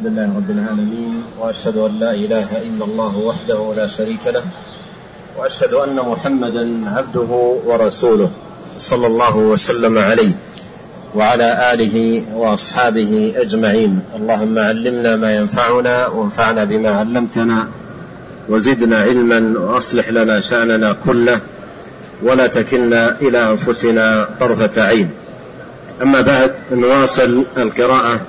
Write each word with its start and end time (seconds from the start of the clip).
الحمد 0.00 0.18
لله 0.18 0.36
رب 0.36 0.50
العالمين 0.50 1.22
وأشهد 1.38 1.76
أن 1.76 1.92
لا 2.00 2.12
إله 2.14 2.48
إلا 2.62 2.84
الله 2.84 3.16
وحده 3.16 3.74
لا 3.76 3.86
شريك 3.86 4.26
له 4.26 4.42
وأشهد 5.38 5.72
أن 5.72 5.96
محمدا 5.96 6.88
عبده 6.96 7.30
ورسوله 7.66 8.30
صلى 8.78 9.06
الله 9.06 9.36
وسلم 9.36 9.98
عليه 9.98 10.32
وعلى 11.14 11.72
آله 11.72 12.24
وأصحابه 12.34 13.32
أجمعين. 13.36 14.00
اللهم 14.16 14.58
علمنا 14.58 15.16
ما 15.16 15.36
ينفعنا 15.36 16.06
وانفعنا 16.06 16.64
بما 16.64 16.90
علمتنا 16.90 17.68
وزدنا 18.48 18.96
علما 19.02 19.60
وأصلح 19.60 20.08
لنا 20.08 20.40
شأننا 20.40 20.92
كله 20.92 21.40
ولا 22.22 22.46
تكلنا 22.46 23.20
إلى 23.20 23.50
أنفسنا 23.50 24.28
طرفة 24.40 24.82
عين. 24.82 25.10
أما 26.02 26.20
بعد 26.20 26.52
نواصل 26.72 27.44
القراءة 27.56 28.20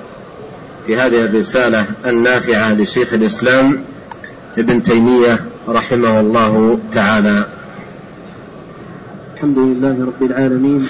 في 0.86 0.96
هذه 0.96 1.24
الرسالة 1.24 1.86
النافعة 2.06 2.74
لشيخ 2.74 3.14
الإسلام 3.14 3.84
ابن 4.58 4.82
تيمية 4.82 5.44
رحمه 5.68 6.20
الله 6.20 6.78
تعالى. 6.92 7.46
الحمد 9.34 9.58
لله 9.58 10.04
رب 10.06 10.22
العالمين 10.22 10.86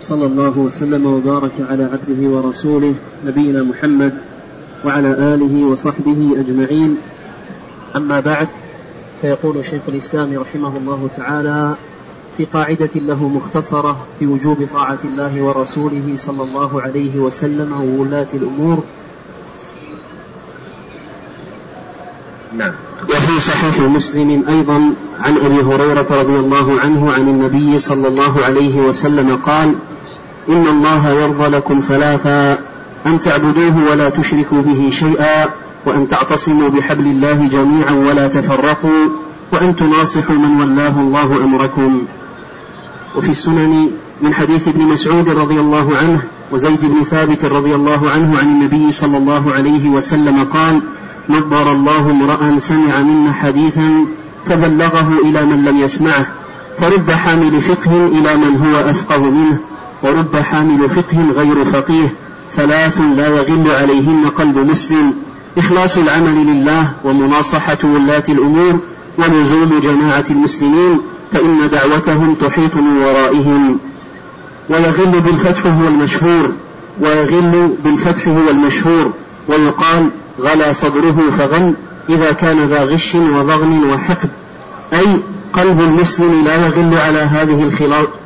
صلى 0.00 0.26
الله 0.26 0.58
وسلم 0.58 1.06
وبارك 1.06 1.52
على 1.70 1.84
عبده 1.84 2.28
ورسوله 2.28 2.94
نبينا 3.26 3.62
محمد 3.62 4.12
وعلى 4.84 5.08
آله 5.08 5.64
وصحبه 5.66 6.40
أجمعين. 6.40 6.96
أما 7.96 8.20
بعد 8.20 8.48
فيقول 9.20 9.64
شيخ 9.64 9.82
الإسلام 9.88 10.38
رحمه 10.38 10.76
الله 10.76 11.08
تعالى 11.16 11.74
في 12.36 12.44
قاعدة 12.44 12.90
له 12.96 13.28
مختصرة 13.28 14.06
في 14.18 14.26
وجوب 14.26 14.68
طاعة 14.72 14.98
الله 15.04 15.42
ورسوله 15.42 16.12
صلى 16.16 16.42
الله 16.42 16.82
عليه 16.82 17.18
وسلم 17.18 17.72
وولاة 17.72 18.28
الأمور 18.34 18.84
نعم. 22.60 22.72
وفي 23.08 23.40
صحيح 23.40 23.80
مسلم 23.80 24.44
أيضا 24.48 24.94
عن 25.20 25.36
أبي 25.36 25.60
هريرة 25.60 26.06
رضي 26.10 26.38
الله 26.38 26.80
عنه 26.80 27.12
عن 27.12 27.20
النبي 27.20 27.78
صلى 27.78 28.08
الله 28.08 28.44
عليه 28.44 28.80
وسلم 28.80 29.36
قال 29.36 29.74
إن 30.48 30.66
الله 30.66 31.08
يرضى 31.10 31.48
لكم 31.48 31.80
ثلاثا 31.80 32.58
أن 33.06 33.18
تعبدوه 33.18 33.90
ولا 33.90 34.08
تشركوا 34.08 34.62
به 34.62 34.90
شيئا 34.90 35.48
وأن 35.86 36.08
تعتصموا 36.08 36.68
بحبل 36.68 37.06
الله 37.06 37.48
جميعا 37.48 37.92
ولا 37.92 38.28
تفرقوا 38.28 39.08
وأن 39.52 39.76
تناصحوا 39.76 40.36
من 40.36 40.60
ولاه 40.60 41.00
الله 41.00 41.44
أمركم. 41.44 42.02
وفي 43.16 43.30
السنن 43.30 43.90
من 44.22 44.34
حديث 44.34 44.68
ابن 44.68 44.82
مسعود 44.82 45.28
رضي 45.28 45.60
الله 45.60 45.96
عنه 45.96 46.22
وزيد 46.52 46.80
بن 46.80 47.04
ثابت 47.04 47.44
رضي 47.44 47.74
الله 47.74 48.10
عنه 48.10 48.38
عن 48.38 48.46
النبي 48.46 48.92
صلى 48.92 49.16
الله 49.16 49.52
عليه 49.52 49.88
وسلم 49.88 50.44
قال 50.44 50.80
نظر 51.30 51.72
الله 51.72 52.10
امرأ 52.10 52.58
سمع 52.58 53.00
منا 53.00 53.32
حديثا 53.32 54.06
فبلغه 54.46 55.12
إلى 55.24 55.44
من 55.44 55.64
لم 55.64 55.78
يسمعه 55.80 56.26
فرب 56.78 57.10
حامل 57.10 57.60
فقه 57.60 58.06
إلى 58.06 58.36
من 58.36 58.56
هو 58.56 58.90
أفقه 58.90 59.30
منه 59.30 59.60
ورب 60.02 60.36
حامل 60.36 60.88
فقه 60.90 61.30
غير 61.36 61.64
فقيه 61.64 62.14
ثلاث 62.52 63.00
لا 63.00 63.28
يغل 63.28 63.70
عليهن 63.70 64.24
قلب 64.38 64.58
مسلم 64.58 65.14
إخلاص 65.58 65.98
العمل 65.98 66.46
لله 66.46 66.92
ومناصحة 67.04 67.78
ولاة 67.84 68.22
الأمور 68.28 68.78
ولزوم 69.18 69.80
جماعة 69.82 70.24
المسلمين 70.30 71.00
فإن 71.32 71.68
دعوتهم 71.72 72.34
تحيط 72.34 72.76
من 72.76 72.96
ورائهم. 72.96 73.78
ويغل 74.70 75.20
بالفتح 75.20 75.66
هو 75.66 75.88
المشهور 75.88 76.52
ويغل 77.00 77.76
بالفتح 77.84 78.28
هو 78.28 78.50
المشهور 78.50 79.12
ويقال 79.48 80.10
غلا 80.42 80.72
صدره 80.72 81.30
فغل 81.38 81.74
إذا 82.08 82.32
كان 82.32 82.66
ذا 82.66 82.84
غش 82.84 83.14
وضغن 83.14 83.84
وحقد. 83.84 84.30
أي 84.92 85.20
قلب 85.52 85.80
المسلم 85.80 86.44
لا 86.44 86.66
يغل 86.66 86.98
على 86.98 87.18
هذه 87.18 87.70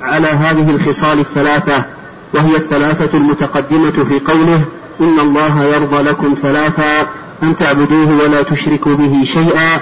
على 0.02 0.26
هذه 0.26 0.70
الخصال 0.70 1.19
الثلاثة 1.20 1.84
وهي 2.34 2.56
الثلاثة 2.56 3.19
المتقدمة 3.19 4.04
في 4.04 4.20
قوله 4.20 4.60
إن 5.00 5.20
الله 5.20 5.64
يرضى 5.64 6.03
لكم 6.03 6.34
ثلاثا 6.34 7.00
أن 7.42 7.56
تعبدوه 7.56 8.22
ولا 8.24 8.42
تشركوا 8.42 8.94
به 8.94 9.24
شيئا 9.24 9.80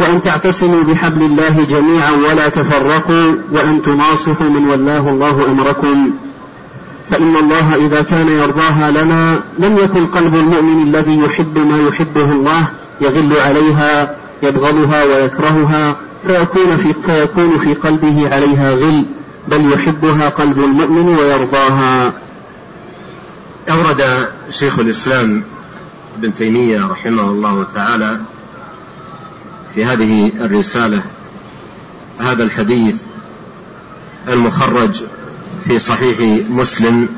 وأن 0.00 0.22
تعتصموا 0.22 0.82
بحبل 0.82 1.22
الله 1.22 1.66
جميعا 1.70 2.10
ولا 2.10 2.48
تفرقوا 2.48 3.32
وأن 3.52 3.82
تناصحوا 3.82 4.48
من 4.48 4.68
ولاه 4.68 5.10
الله 5.10 5.46
أمركم. 5.50 6.10
فإن 7.10 7.36
الله 7.36 7.74
إذا 7.86 8.02
كان 8.02 8.28
يرضاها 8.28 8.90
لنا 8.90 9.42
لم 9.58 9.78
يكن 9.78 10.06
قلب 10.06 10.34
المؤمن 10.34 10.82
الذي 10.82 11.18
يحب 11.18 11.58
ما 11.58 11.88
يحبه 11.88 12.32
الله 12.32 12.68
يغل 13.00 13.32
عليها 13.36 14.16
يبغضها 14.42 15.04
ويكرهها 15.04 15.96
فيكون 16.26 16.76
في, 16.76 16.92
فيكون 16.92 17.58
في 17.58 17.74
قلبه 17.74 18.34
عليها 18.34 18.72
غل 18.72 19.06
بل 19.48 19.72
يحبها 19.72 20.28
قلب 20.28 20.58
المؤمن 20.58 21.08
ويرضاها. 21.08 22.12
أورد 23.70 24.28
شيخ 24.50 24.78
الإسلام 24.78 25.42
ابن 26.18 26.34
تيمية 26.34 26.86
رحمه 26.86 27.22
الله 27.22 27.66
تعالى 27.74 28.20
في 29.74 29.84
هذه 29.84 30.32
الرسالة 30.40 31.02
هذا 32.20 32.42
الحديث 32.42 32.96
المخرج 34.28 35.02
في 35.64 35.78
صحيح 35.78 36.46
مسلم 36.50 37.08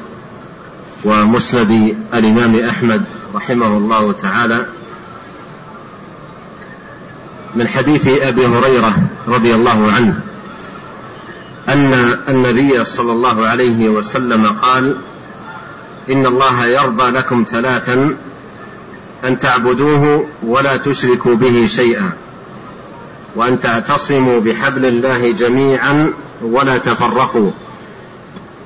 ومسند 1.04 1.96
الإمام 2.14 2.56
أحمد 2.68 3.04
رحمه 3.34 3.66
الله 3.66 4.12
تعالى 4.12 4.66
من 7.54 7.68
حديث 7.68 8.08
أبي 8.08 8.46
هريرة 8.46 8.94
رضي 9.28 9.54
الله 9.54 9.92
عنه 9.92 10.20
أن 11.68 12.18
النبي 12.28 12.84
صلى 12.84 13.12
الله 13.12 13.46
عليه 13.46 13.88
وسلم 13.88 14.46
قال 14.46 14.96
إن 16.10 16.26
الله 16.26 16.66
يرضى 16.66 17.10
لكم 17.10 17.44
ثلاثا 17.50 18.16
أن 19.24 19.38
تعبدوه 19.38 20.26
ولا 20.42 20.76
تشركوا 20.76 21.34
به 21.34 21.66
شيئا 21.66 22.12
وأن 23.36 23.60
تعتصموا 23.60 24.40
بحبل 24.40 24.86
الله 24.86 25.32
جميعا 25.32 26.12
ولا 26.42 26.78
تفرقوا. 26.78 27.50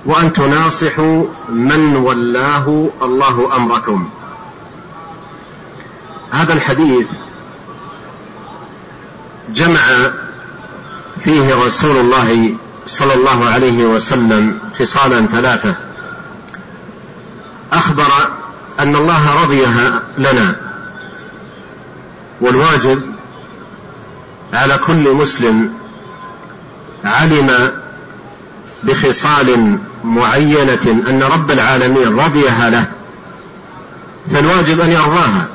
وأن 0.07 0.33
تناصحوا 0.33 1.25
من 1.49 1.97
ولاه 1.97 2.89
الله 3.03 3.57
أمركم. 3.57 4.09
هذا 6.31 6.53
الحديث 6.53 7.07
جمع 9.55 9.81
فيه 11.21 11.55
رسول 11.67 11.97
الله 11.97 12.55
صلى 12.87 13.15
الله 13.15 13.45
عليه 13.45 13.85
وسلم 13.85 14.59
خصالا 14.79 15.27
ثلاثة. 15.27 15.75
أخبر 17.73 18.31
أن 18.81 18.97
الله 18.97 19.43
رضيها 19.43 20.03
لنا. 20.19 20.57
والواجب 22.41 23.03
على 24.55 24.79
كل 24.79 25.13
مسلم 25.13 25.73
علم 27.05 27.73
بخصال 28.83 29.79
معينة 30.05 31.03
أن 31.09 31.23
رب 31.23 31.51
العالمين 31.51 32.19
رضيها 32.19 32.71
له 32.71 32.87
فالواجب 34.33 34.81
أن 34.81 34.93
يرضاها 34.93 35.47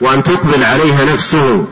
وأن 0.00 0.22
تقبل 0.22 0.64
عليها 0.64 1.04
نفسه 1.04 1.64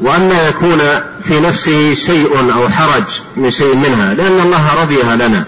وأن 0.00 0.28
لا 0.28 0.48
يكون 0.48 0.78
في 1.24 1.40
نفسه 1.40 1.94
شيء 1.94 2.52
أو 2.54 2.68
حرج 2.68 3.20
من 3.36 3.50
شيء 3.50 3.74
منها 3.74 4.14
لأن 4.14 4.40
الله 4.40 4.82
رضيها 4.82 5.16
لنا. 5.16 5.44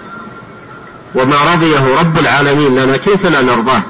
وما 1.14 1.37
رضيه 1.54 2.00
رب 2.00 2.19
العالمين 2.19 2.75
لنا 2.75 2.97
كيف 2.97 3.26
لا 3.26 3.43
نرضاه؟ 3.43 3.82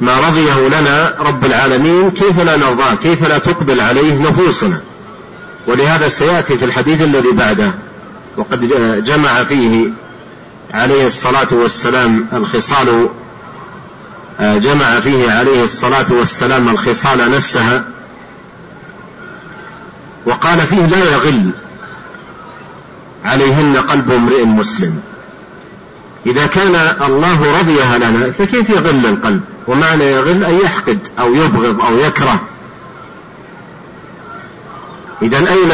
ما 0.00 0.20
رضيه 0.28 0.68
لنا 0.68 1.14
رب 1.20 1.44
العالمين 1.44 2.10
كيف 2.10 2.40
لا 2.40 2.56
نرضاه؟ 2.56 2.94
كيف 2.94 3.28
لا 3.28 3.38
تقبل 3.38 3.80
عليه 3.80 4.14
نفوسنا؟ 4.14 4.80
ولهذا 5.66 6.08
سيأتي 6.08 6.58
في 6.58 6.64
الحديث 6.64 7.02
الذي 7.02 7.32
بعده. 7.32 7.74
وقد 8.36 8.60
جمع 9.04 9.44
فيه 9.44 9.90
عليه 10.74 11.06
الصلاة 11.06 11.48
والسلام 11.52 12.26
الخصال 12.32 13.08
جمع 14.40 15.00
فيه 15.00 15.30
عليه 15.32 15.64
الصلاة 15.64 16.06
والسلام 16.10 16.68
الخصال 16.68 17.30
نفسها 17.30 17.84
وقال 20.26 20.60
فيه 20.60 20.86
لا 20.86 21.12
يغل 21.12 21.50
عليهن 23.24 23.76
قلب 23.76 24.10
امرئ 24.10 24.44
مسلم. 24.44 25.00
إذا 26.26 26.46
كان 26.46 26.74
الله 27.06 27.58
رضيها 27.60 27.98
لنا 27.98 28.30
فكيف 28.30 28.70
يغل 28.70 29.06
القلب؟ 29.06 29.40
ومعنى 29.66 30.04
يغل 30.04 30.44
أن 30.44 30.58
يحقد 30.64 30.98
أو 31.18 31.34
يبغض 31.34 31.80
أو 31.80 31.98
يكره. 31.98 32.40
إذا 35.22 35.38
أين 35.38 35.72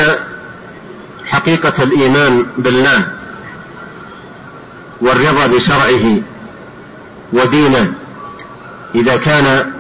حقيقة 1.33 1.83
الإيمان 1.83 2.47
بالله 2.59 3.07
والرضا 5.01 5.47
بشرعه 5.47 6.21
ودينه. 7.33 7.93
إذا 8.95 9.17
كان 9.17 9.73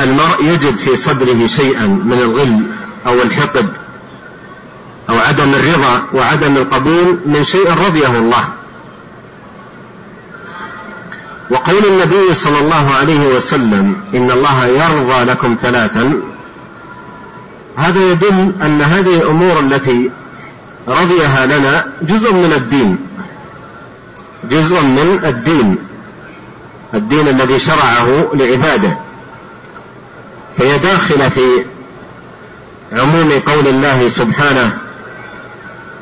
المرء 0.00 0.44
يجد 0.44 0.76
في 0.76 0.96
صدره 0.96 1.46
شيئا 1.46 1.86
من 1.86 2.18
الغل 2.22 2.62
أو 3.06 3.22
الحقد 3.22 3.68
أو 5.10 5.18
عدم 5.18 5.50
الرضا 5.54 6.02
وعدم 6.14 6.56
القبول 6.56 7.18
من 7.26 7.44
شيء 7.44 7.70
رضيه 7.86 8.18
الله. 8.18 8.48
وقول 11.50 11.84
النبي 11.84 12.34
صلى 12.34 12.58
الله 12.58 12.94
عليه 12.94 13.36
وسلم 13.36 13.96
إن 14.14 14.30
الله 14.30 14.66
يرضى 14.66 15.24
لكم 15.24 15.56
ثلاثا 15.62 16.22
هذا 17.76 18.10
يدل 18.12 18.52
أن 18.62 18.82
هذه 18.82 19.16
الأمور 19.22 19.60
التي 19.60 20.10
رضيها 20.88 21.46
لنا 21.46 21.86
جزء 22.02 22.32
من 22.34 22.52
الدين. 22.52 22.98
جزء 24.50 24.82
من 24.82 25.20
الدين. 25.24 25.78
الدين 26.94 27.28
الذي 27.28 27.58
شرعه 27.58 28.30
لعباده. 28.34 28.98
فهي 30.58 30.78
داخلة 30.78 31.28
في 31.28 31.64
عموم 32.92 33.30
قول 33.46 33.68
الله 33.68 34.08
سبحانه 34.08 34.78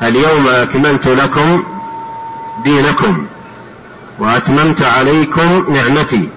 اليوم 0.02 0.48
أكملت 0.48 1.06
لكم 1.06 1.62
دينكم 2.64 3.26
وأتممت 4.18 4.82
عليكم 4.82 5.74
نعمتي 5.74 6.28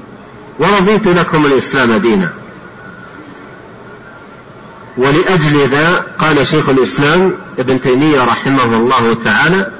ورضيت 0.59 1.07
لكم 1.07 1.45
الإسلام 1.45 1.97
دينا. 1.97 2.29
ولأجل 4.97 5.67
ذا 5.67 6.05
قال 6.19 6.47
شيخ 6.47 6.69
الإسلام 6.69 7.33
ابن 7.59 7.81
تيمية 7.81 8.23
رحمه 8.23 8.65
الله 8.77 9.13
تعالى 9.13 9.71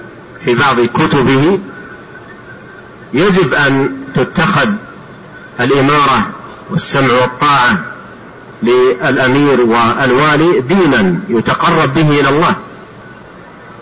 في 0.45 0.56
بعض 0.56 0.80
كتبه 0.80 1.60
يجب 3.13 3.54
أن 3.54 3.98
تتخذ 4.16 4.69
الإمارة 5.60 6.30
والسمع 6.72 7.13
والطاعة 7.13 7.86
للأمير 8.63 9.62
والوالي 9.62 10.62
دينا 10.62 11.19
يتقرب 11.30 11.94
به 11.94 12.19
إلى 12.19 12.30
الله 12.30 12.56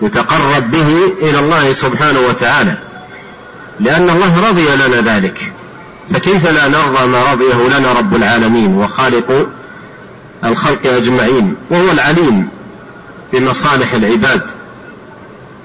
يتقرب 0.01 0.71
به 0.71 1.13
إلى 1.21 1.39
الله 1.39 1.73
سبحانه 1.73 2.19
وتعالى 2.19 2.75
لأن 3.79 4.09
الله 4.09 4.49
رضي 4.49 4.65
لنا 4.75 5.15
ذلك 5.15 5.53
فكيف 6.13 6.47
لا 6.51 6.67
نرضى 6.67 7.07
ما 7.07 7.31
رضيه 7.31 7.77
لنا 7.79 7.91
رب 7.93 8.15
العالمين 8.15 8.73
وخالق 8.75 9.47
الخلق 10.45 10.85
أجمعين؟ 10.85 11.55
وهو 11.69 11.91
العليم. 11.91 12.47
بمصالح 13.33 13.93
العباد 13.93 14.41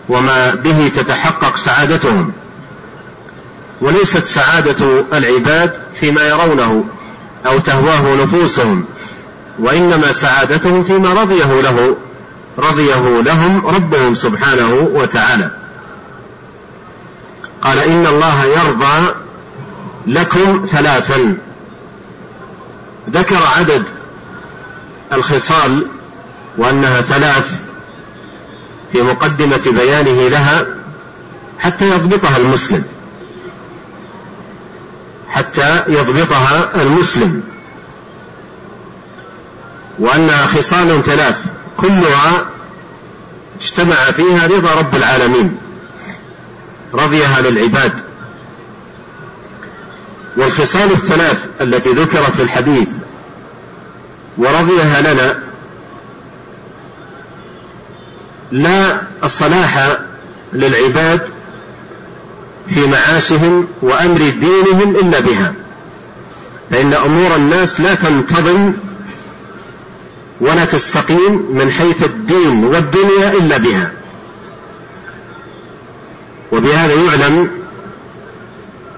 وما 0.08 0.54
به 0.54 0.88
تتحقق 0.88 1.56
سعادتهم. 1.56 2.32
وليست 3.80 4.24
سعادة 4.24 5.04
العباد 5.12 5.72
فيما 6.00 6.22
يرونه 6.28 6.84
أو 7.46 7.58
تهواه 7.58 8.14
نفوسهم 8.24 8.84
وإنما 9.58 10.12
سعادتهم 10.12 10.84
فيما 10.84 11.12
رضيه 11.12 11.60
له 11.60 11.96
رضيه 12.58 13.20
لهم 13.20 13.66
ربهم 13.66 14.14
سبحانه 14.14 14.74
وتعالى. 14.74 15.50
قال 17.62 17.78
إن 17.78 18.06
الله 18.06 18.44
يرضى 18.44 19.14
لكم 20.06 20.66
ثلاثا. 20.66 21.36
ذكر 23.10 23.38
عدد 23.58 23.84
الخصال 25.12 25.86
وأنها 26.58 27.00
ثلاث 27.00 27.46
في 28.92 29.02
مقدمة 29.02 29.62
بيانه 29.66 30.28
لها 30.28 30.66
حتى 31.58 31.90
يضبطها 31.90 32.36
المسلم. 32.36 32.84
حتى 35.28 35.82
يضبطها 35.88 36.82
المسلم. 36.82 37.42
وأنها 39.98 40.46
خصال 40.46 41.04
ثلاث 41.04 41.36
كلها 41.76 42.46
اجتمع 43.60 43.94
فيها 43.94 44.46
رضا 44.46 44.74
رب 44.74 44.96
العالمين 44.96 45.56
رضيها 46.94 47.40
للعباد. 47.40 47.92
والخصال 50.36 50.92
الثلاث 50.92 51.46
التي 51.60 51.88
ذكرت 51.90 52.30
في 52.30 52.42
الحديث 52.42 52.88
ورضيها 54.38 55.00
لنا 55.00 55.47
لا 58.52 59.00
الصلاح 59.24 59.98
للعباد 60.52 61.20
في 62.68 62.86
معاشهم 62.86 63.68
وأمر 63.82 64.18
دينهم 64.18 64.96
إلا 64.96 65.20
بها. 65.20 65.54
فإن 66.70 66.94
أمور 66.94 67.36
الناس 67.36 67.80
لا 67.80 67.94
تنتظم 67.94 68.72
ولا 70.40 70.64
تستقيم 70.64 71.48
من 71.50 71.70
حيث 71.70 72.04
الدين 72.04 72.64
والدنيا 72.64 73.32
إلا 73.32 73.56
بها. 73.56 73.92
وبهذا 76.52 76.94
يعلم 76.94 77.50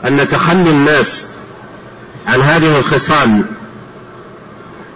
أن 0.06 0.28
تخلي 0.28 0.70
الناس 0.70 1.26
عن 2.26 2.40
هذه 2.40 2.78
الخصال 2.78 3.44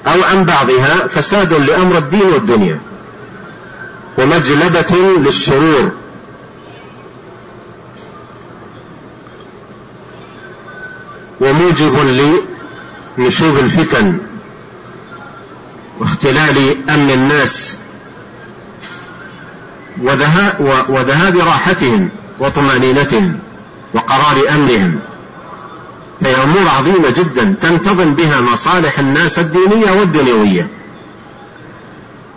أو 0.07 0.23
عن 0.23 0.45
بعضها 0.45 1.07
فساد 1.09 1.53
لأمر 1.53 1.99
الدين 1.99 2.27
والدنيا. 2.27 2.81
ومجلبة 4.19 4.97
للشرور 5.19 5.93
وموجب 11.41 11.99
لنشوب 13.19 13.59
الفتن 13.59 14.19
واختلال 16.01 16.91
أمن 16.91 17.11
الناس 17.11 17.77
وذهاب 20.89 21.37
راحتهم 21.39 22.09
وطمأنينتهم 22.41 23.39
وقرار 23.95 24.37
امرهم 24.55 25.01
فهي 26.21 26.43
أمور 26.43 26.69
عظيمة 26.79 27.11
جدا 27.11 27.55
تنتظم 27.61 28.15
بها 28.15 28.41
مصالح 28.41 28.99
الناس 28.99 29.39
الدينية 29.39 29.91
والدنيوية. 29.91 30.69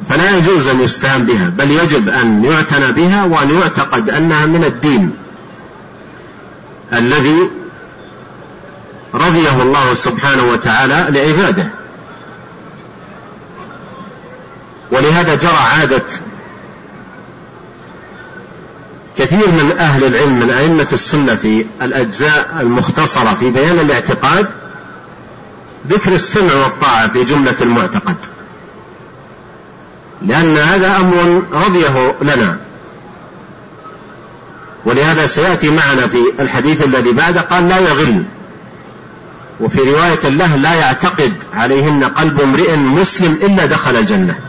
فلا 0.10 0.38
يجوز 0.38 0.68
أن 0.68 0.82
يستهان 0.82 1.26
بها 1.26 1.50
بل 1.50 1.72
يجب 1.72 2.10
أن 2.10 2.44
يعتنى 2.44 2.92
بها 2.92 3.24
وأن 3.24 3.60
يعتقد 3.60 4.10
أنها 4.10 4.46
من 4.46 4.64
الدين 4.64 5.16
الذي 6.94 7.52
رضيه 9.14 9.62
الله 9.62 9.94
سبحانه 9.94 10.52
وتعالى 10.52 11.07
لعباده. 11.10 11.69
ولهذا 14.92 15.36
جرى 15.36 15.57
عادة 15.80 16.04
كثير 19.18 19.52
من 19.52 19.76
أهل 19.80 20.04
العلم 20.04 20.40
من 20.40 20.50
أئمة 20.50 20.88
السنة 20.94 21.36
في 21.36 21.66
الأجزاء 21.81 22.57
المختصرة 22.60 23.33
في 23.33 23.50
بيان 23.52 23.80
الاعتقاد 23.80 24.48
ذكر 25.88 26.16
السمع 26.16 26.54
والطاعة 26.54 27.07
في 27.07 27.24
جملة 27.24 27.56
المعتقد. 27.62 28.16
لأن 30.21 30.57
هذا 30.57 30.97
أمر 30.97 31.44
رضيه 31.52 32.16
لنا. 32.21 32.57
ولهذا 34.86 35.28
سيأتي 35.28 35.69
معنا 35.69 36.07
في 36.07 36.18
الحديث 36.40 36.86
الذي 36.86 37.12
بعده 37.12 37.42
قال 37.42 37.69
لا 37.69 37.80
يغل. 37.80 38.24
وفي 39.59 39.80
رواية 39.80 40.30
له 40.30 40.56
لا 40.56 40.74
يعتقد 40.74 41.33
عليهن 41.54 42.04
قلب 42.04 42.42
امرئ 42.42 42.76
مسلم 42.76 43.33
إلا 43.33 43.66
دخل 43.66 43.95
الجنة. 43.95 44.40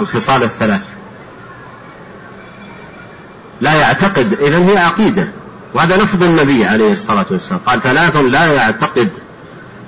الخصال 0.00 0.42
الثلاث. 0.42 0.82
لا 3.60 3.74
يعتقد. 3.74 4.38
إذا 4.40 4.58
هي 4.58 4.78
عقيدة. 4.78 5.28
وهذا 5.74 5.96
لفظ 5.96 6.22
النبي 6.22 6.64
عليه 6.64 6.92
الصلاة 6.92 7.26
والسلام. 7.30 7.60
قال 7.66 7.82
ثلاث 7.82 8.16
لا 8.16 8.46
يعتقد 8.46 9.08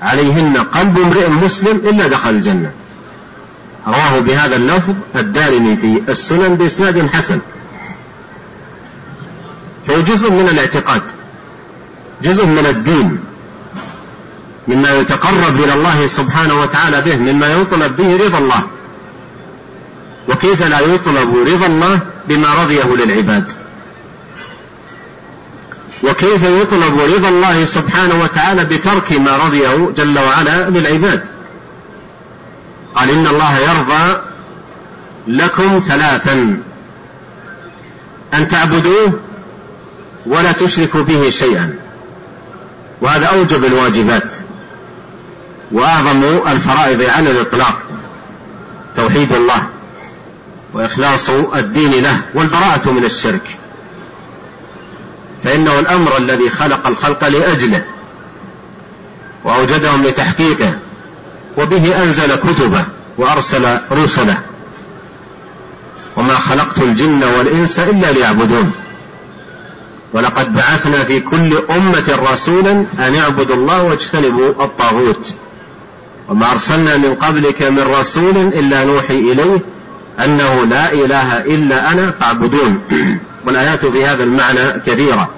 عليهن 0.03 0.57
قلب 0.57 0.99
امرئ 0.99 1.29
مسلم 1.29 1.77
إلا 1.77 2.07
دخل 2.09 2.31
الجنة. 2.31 2.73
رواه 3.87 4.19
بهذا 4.21 4.57
اللفظ 4.57 4.95
الدارمي 5.17 5.77
في 5.77 6.03
السنن 6.13 6.55
بإسناد 6.55 7.11
حسن. 7.15 7.41
فهو 9.87 10.01
جزء 10.01 10.31
من 10.31 10.49
الاعتقاد 10.49 11.03
جزء 12.23 12.47
من 12.47 12.67
الدين 12.67 13.21
مما 14.69 14.91
يتقرب 14.93 15.61
إلى 15.65 15.75
الله 15.75 16.07
سبحانه 16.07 16.61
وتعالى 16.61 17.01
به 17.01 17.17
مما 17.17 17.53
يطلب 17.53 17.97
به 17.97 18.27
رضا 18.27 18.39
الله. 18.39 18.63
وكيف 20.29 20.63
لا 20.63 20.81
يطلب 20.81 21.37
رضا 21.37 21.67
الله 21.67 22.01
بما 22.29 22.49
رضيه 22.63 23.05
للعباد؟ 23.05 23.53
وكيف 26.03 26.43
يطلب 26.43 27.01
رضا 27.17 27.29
الله 27.29 27.65
سبحانه 27.65 28.23
وتعالى 28.23 28.65
بترك 28.65 29.13
ما 29.13 29.37
رضيه 29.37 29.93
جل 29.97 30.19
وعلا 30.19 30.71
للعباد؟ 30.71 31.34
قال 32.95 33.11
إن 33.11 33.27
الله 33.27 33.59
يرضى 33.59 34.21
لكم 35.27 35.81
ثلاثا. 35.89 36.63
أن 38.35 38.49
تعبدوه 38.49 39.21
ولا 40.27 40.53
تشركوا 40.53 41.03
به 41.03 41.31
شيئا. 41.31 41.79
وهذا 43.01 43.27
أوجب 43.27 43.65
الواجبات 43.65 44.33
وأعظم 45.73 46.23
الفرائض 46.49 47.03
على 47.03 47.31
الإطلاق. 47.31 47.79
توحيد 48.97 49.33
الله 49.33 49.67
وإخلاص 50.73 51.31
الدين 51.31 52.03
له 52.03 52.23
والبراءة 52.35 52.91
من 52.91 53.05
الشرك. 53.05 53.59
فإنه 55.45 55.79
الأمر 55.79 56.17
الذي 56.17 56.51
خلق 56.51 56.87
الخلق 56.87 57.29
لأجله 57.29 57.85
وأوجدهم 59.45 60.07
لتحقيقه. 60.07 60.79
وبه 61.59 62.03
أنزل 62.03 62.35
كتبه 62.35 62.85
وأرسل 63.19 63.79
رسله. 63.93 64.39
وما 66.17 66.35
خلقت 66.35 66.79
الجن 66.79 67.25
والإنس 67.39 67.79
إلا 67.79 68.13
ليعبدون. 68.13 68.73
ولقد 70.13 70.55
بعثنا 70.55 71.05
في 71.05 71.21
كل 71.21 71.63
أمة 71.71 72.19
رسولا 72.33 72.73
أن 72.99 73.15
يعبدوا 73.15 73.57
الله 73.57 73.83
واجتنبوا 73.83 74.65
الطاغوت. 74.65 75.27
وما 76.29 76.53
أرسلنا 76.53 76.97
من 76.97 77.15
قبلك 77.15 77.63
من 77.63 77.83
رسول 78.01 78.37
إلا 78.37 78.85
نوحي 78.85 79.19
إليه 79.19 79.59
أنه 80.25 80.65
لا 80.65 80.93
إله 80.93 81.41
إلا 81.41 81.93
أنا 81.93 82.11
فاعبدون. 82.11 82.81
والآيات 83.47 83.87
في 83.87 84.05
هذا 84.05 84.25
المعنى 84.25 84.81
كثيرة. 84.87 85.29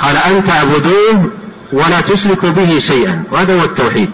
قال 0.00 0.16
أن 0.16 0.44
تعبدوه 0.44 1.30
ولا 1.72 2.00
تشركوا 2.00 2.50
به 2.50 2.78
شيئا. 2.78 3.24
وهذا 3.32 3.60
هو 3.60 3.64
التوحيد. 3.64 4.10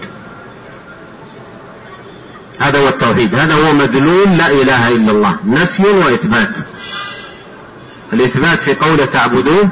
هذا 2.61 2.78
هو 2.78 2.88
التوحيد. 2.88 3.34
هذا 3.34 3.54
هو 3.54 3.73
مدلول 3.73 4.37
لا 4.37 4.50
إله 4.50 4.88
إلا 4.88 5.12
الله. 5.12 5.37
نفي 5.46 5.82
وإثبات. 5.82 6.56
الإثبات 8.12 8.58
في 8.58 8.75
قوله 8.75 9.04
تعبدوه 9.04 9.68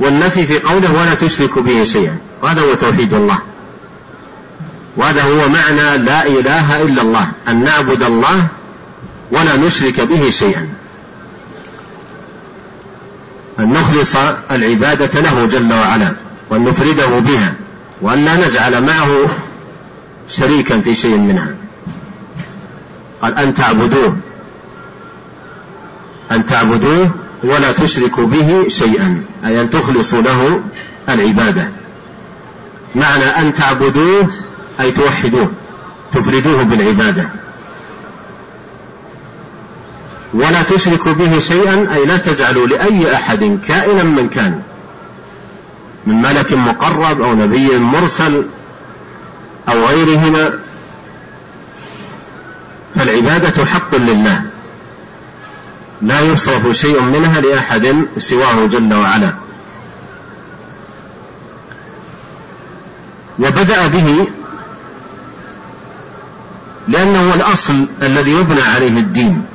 والنفي 0.00 0.46
في 0.46 0.58
قوله 0.58 0.92
ولا 0.92 1.14
تشركوا 1.14 1.62
به 1.62 1.84
شيئا. 1.84 2.18
وهذا 2.42 2.62
هو 2.62 2.74
توحيد 2.74 3.14
الله. 3.14 3.38
وهذا 4.96 5.22
هو 5.22 5.48
معنى 5.48 5.98
لا 5.98 6.26
إله 6.26 6.82
إلا 6.82 7.02
الله. 7.02 7.28
أن 7.48 7.64
نعبد 7.64 8.02
الله 8.02 8.46
ولا 9.32 9.56
نشرك 9.56 10.00
به 10.00 10.30
شيئا. 10.30 10.77
أن 13.58 13.72
نخلص 13.72 14.16
العبادة 14.50 15.20
له 15.20 15.46
جل 15.46 15.72
وعلا 15.72 16.12
وأن 16.50 16.64
نفرده 16.64 17.18
بها 17.18 17.54
وأن 18.02 18.24
لا 18.24 18.48
نجعل 18.48 18.82
معه 18.82 19.26
شريكا 20.28 20.80
في 20.80 20.94
شيء 20.94 21.16
منها. 21.16 21.48
قال 23.22 23.38
أن 23.38 23.54
تعبدوه. 23.54 24.16
أن 26.32 26.46
تعبدوه 26.46 27.10
ولا 27.44 27.72
تشركوا 27.72 28.26
به 28.26 28.68
شيئا 28.68 29.22
أي 29.44 29.60
أن 29.60 29.70
تخلصوا 29.70 30.22
له 30.22 30.60
العبادة. 31.08 31.70
معنى 32.94 33.24
أن 33.24 33.54
تعبدوه 33.54 34.28
أي 34.80 34.92
توحدوه 34.92 35.50
تفردوه 36.12 36.62
بالعبادة. 36.62 37.28
ولا 40.34 40.62
تشركوا 40.62 41.12
به 41.12 41.38
شيئا 41.38 41.94
أي 41.94 42.06
لا 42.06 42.16
تجعلوا 42.16 42.66
لأي 42.66 43.14
أحد 43.14 43.58
كائنا 43.68 44.02
من 44.02 44.28
كان 44.28 44.62
من 46.06 46.22
ملك 46.22 46.52
مقرب 46.52 47.22
أو 47.22 47.34
نبي 47.34 47.78
مرسل 47.78 48.46
أو 49.68 49.84
غيرهما. 49.84 50.58
فالعبادة 52.94 53.64
حق 53.64 53.94
لله. 53.94 54.42
لا 56.02 56.20
يصرف 56.20 56.76
شيء 56.76 57.02
منها 57.02 57.40
لأحد 57.40 58.06
سواه 58.18 58.66
جل 58.66 58.94
وعلا. 58.94 59.34
وبدأ 63.38 63.86
به 63.86 64.28
لأنه 66.88 67.34
الأصل 67.34 67.88
الذي 68.02 68.30
يبنى 68.30 68.62
عليه 68.62 68.98
الدين. 68.98 69.46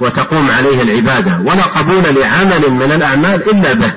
وتقوم 0.00 0.50
عليه 0.50 0.82
العبادة 0.82 1.40
ولا 1.44 1.62
قبول 1.62 2.02
لعمل 2.02 2.70
من 2.70 2.92
الأعمال 2.92 3.50
إلا 3.50 3.72
به. 3.72 3.92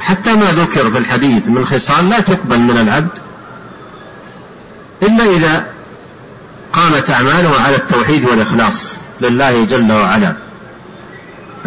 حتى 0.00 0.34
ما 0.34 0.50
ذكر 0.52 0.90
في 0.90 0.98
الحديث 0.98 1.48
من 1.48 1.66
خصال 1.66 2.08
لا 2.08 2.20
تقبل 2.20 2.58
من 2.58 2.78
العبد 2.78 3.18
إلا 5.02 5.24
إذا 5.24 5.66
قامت 6.72 7.10
أعماله 7.10 7.60
على 7.60 7.76
التوحيد 7.76 8.28
والإخلاص 8.28 8.96
لله 9.20 9.64
جل 9.64 9.92
وعلا. 9.92 10.34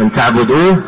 أن 0.00 0.12
تعبدوه 0.12 0.80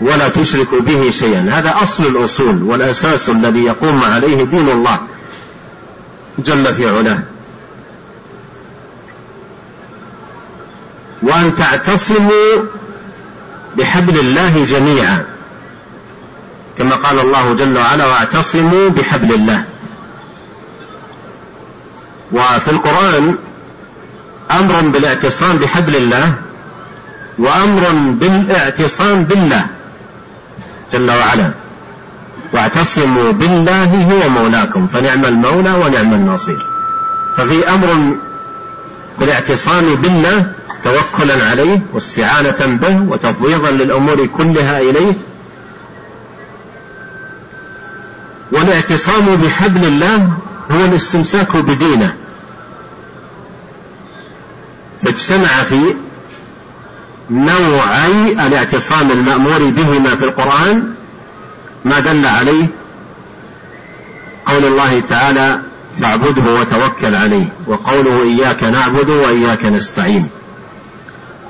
ولا 0.00 0.28
تشركوا 0.28 0.80
به 0.80 1.10
شيئا. 1.10 1.48
هذا 1.52 1.74
أصل 1.82 2.06
الأصول 2.06 2.62
والأساس 2.62 3.28
الذي 3.28 3.64
يقوم 3.64 4.04
عليه 4.04 4.44
دين 4.44 4.68
الله 4.68 4.98
جل 6.38 6.74
في 6.74 6.88
علاه. 6.88 7.18
وأن 11.24 11.54
تعتصموا 11.54 12.52
بحبل 13.76 14.18
الله 14.18 14.64
جميعا. 14.64 15.24
كما 16.78 16.94
قال 16.94 17.18
الله 17.18 17.54
جل 17.54 17.78
وعلا 17.78 18.06
واعتصموا 18.06 18.88
بحبل 18.88 19.34
الله. 19.34 19.64
وفي 22.32 22.70
القرآن 22.70 23.38
أمر 24.50 24.80
بالاعتصام 24.80 25.56
بحبل 25.56 25.96
الله 25.96 26.34
وأمر 27.38 27.82
بالاعتصام 28.20 29.24
بالله 29.24 29.66
جل 30.92 31.10
وعلا. 31.10 31.50
واعتصموا 32.52 33.32
بالله 33.32 33.90
هو 34.12 34.28
مولاكم 34.28 34.86
فنعم 34.86 35.24
المولى 35.24 35.72
ونعم 35.72 36.14
النصير 36.14 36.66
ففي 37.36 37.68
أمر 37.68 38.16
بالاعتصام 39.18 39.94
بالله 39.94 40.53
توكلا 40.84 41.44
عليه 41.50 41.82
واستعانة 41.92 42.76
به 42.76 43.00
وتفويضا 43.08 43.70
للأمور 43.70 44.26
كلها 44.26 44.80
إليه 44.80 45.14
والاعتصام 48.52 49.36
بحبل 49.36 49.84
الله 49.84 50.32
هو 50.70 50.84
الاستمساك 50.84 51.56
بدينه. 51.56 52.14
فاجتمع 55.02 55.46
في 55.46 55.94
نوعي 57.30 58.32
الاعتصام 58.46 59.10
المأمور 59.10 59.70
بهما 59.70 60.16
في 60.16 60.24
القرآن 60.24 60.94
ما 61.84 62.00
دل 62.00 62.26
عليه 62.26 62.66
قول 64.46 64.64
الله 64.64 65.00
تعالى 65.00 65.60
فاعبده 66.00 66.52
وتوكل 66.54 67.14
عليه 67.14 67.52
وقوله 67.66 68.22
إياك 68.22 68.64
نعبد 68.64 69.10
وإياك 69.10 69.64
نستعين 69.64 70.28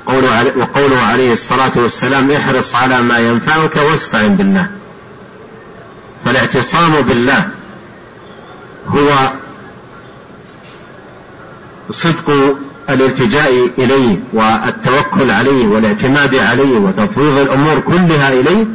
وقوله 0.07 0.97
عليه 0.97 1.33
الصلاة 1.33 1.71
والسلام 1.75 2.31
احرص 2.31 2.75
على 2.75 3.01
ما 3.01 3.19
ينفعك 3.19 3.75
واستعن 3.75 4.35
بالله. 4.35 4.67
فالاعتصام 6.25 7.01
بالله 7.01 7.47
هو 8.87 9.33
صدق 11.89 12.55
الالتجاء 12.89 13.71
إليه 13.77 14.19
والتوكل 14.33 15.31
عليه 15.31 15.67
والاعتماد 15.67 16.35
عليه 16.35 16.77
وتفويض 16.77 17.37
الأمور 17.37 17.79
كلها 17.79 18.33
إليه. 18.33 18.65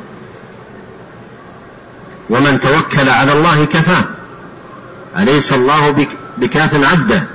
ومن 2.31 2.61
توكل 2.61 3.09
على 3.09 3.33
الله 3.33 3.65
كفاه. 3.65 4.05
أليس 5.19 5.53
الله 5.53 6.07
بكاف 6.39 6.93
عبده؟ 6.93 7.27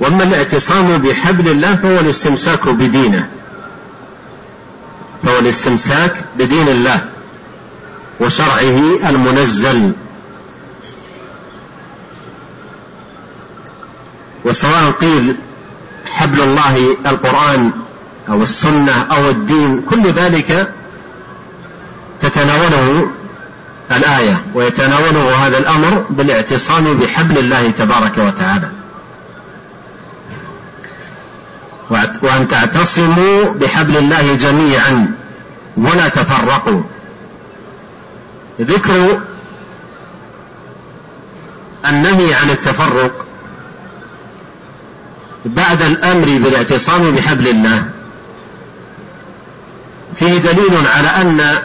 وأما 0.00 0.24
الاعتصام 0.24 0.98
بحبل 0.98 1.48
الله 1.48 1.76
فهو 1.76 2.00
الاستمساك 2.00 2.68
بدينه. 2.68 3.28
فهو 5.22 5.38
الاستمساك 5.38 6.24
بدين 6.38 6.68
الله 6.68 7.04
وشرعه 8.20 9.08
المنزل. 9.10 9.92
وسواء 14.44 14.90
قيل 14.90 15.36
حبل 16.06 16.40
الله 16.40 16.96
القرآن 17.06 17.72
أو 18.28 18.42
السنة 18.42 19.06
أو 19.10 19.30
الدين 19.30 19.82
كل 19.82 20.10
ذلك 20.10 20.72
تتناوله 22.20 23.10
الآية 23.92 24.42
ويتناوله 24.54 25.46
هذا 25.46 25.58
الأمر 25.58 26.04
بالاعتصام 26.10 26.98
بحبل 26.98 27.38
الله 27.38 27.70
تبارك 27.70 28.18
وتعالى. 28.18 28.79
وأن 31.90 32.48
تعتصموا 32.48 33.44
بحبل 33.44 33.96
الله 33.96 34.34
جميعا 34.34 35.14
ولا 35.76 36.08
تفرقوا. 36.08 36.82
ذكر 38.60 39.20
النهي 41.88 42.34
عن 42.34 42.50
التفرق 42.50 43.26
بعد 45.44 45.82
الأمر 45.82 46.24
بالاعتصام 46.24 47.10
بحبل 47.14 47.48
الله. 47.48 47.84
فيه 50.16 50.38
دليل 50.38 50.86
على 50.96 51.08
أن 51.08 51.58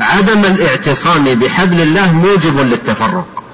عدم 0.00 0.40
الاعتصام 0.44 1.24
بحبل 1.24 1.80
الله 1.80 2.12
موجب 2.12 2.58
للتفرق. 2.60 3.44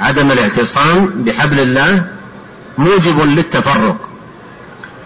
عدم 0.00 0.30
الاعتصام 0.30 1.06
بحبل 1.06 1.60
الله 1.60 2.06
موجب 2.78 3.20
للتفرق. 3.20 3.96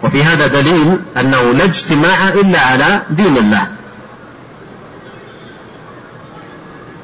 وفي 0.03 0.23
هذا 0.23 0.47
دليل 0.47 0.99
أنه 1.17 1.41
لا 1.41 1.63
اجتماع 1.63 2.29
إلا 2.29 2.59
على 2.59 3.01
دين 3.09 3.37
الله. 3.37 3.67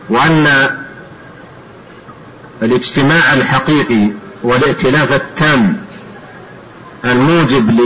وأن 0.09 0.47
الاجتماع 2.61 3.33
الحقيقي 3.33 4.11
والائتلاف 4.43 5.13
التام 5.13 5.77
الموجب 7.05 7.79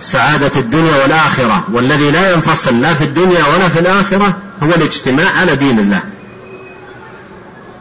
لسعادة 0.00 0.60
الدنيا 0.60 1.02
والآخرة 1.02 1.64
والذي 1.72 2.10
لا 2.10 2.34
ينفصل 2.34 2.80
لا 2.80 2.94
في 2.94 3.04
الدنيا 3.04 3.46
ولا 3.46 3.68
في 3.68 3.80
الآخرة 3.80 4.36
هو 4.62 4.68
الاجتماع 4.68 5.26
على 5.40 5.56
دين 5.56 5.78
الله 5.78 6.02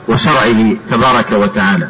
وشرعه 0.08 0.78
تبارك 0.90 1.32
وتعالى. 1.32 1.88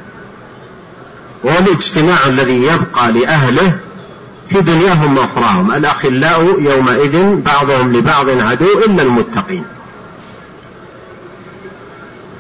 وهو 1.46 1.60
الاجتماع 1.60 2.18
الذي 2.25 2.64
يبقى 2.64 3.12
لأهله 3.12 3.78
في 4.50 4.62
دنياهم 4.62 5.18
وأخراهم. 5.18 5.72
الأخلاء 5.72 6.60
يومئذ 6.60 7.36
بعضهم 7.36 7.94
لبعض 7.94 8.30
عدو 8.30 8.80
إلا 8.86 9.04
المتقين. 9.04 9.66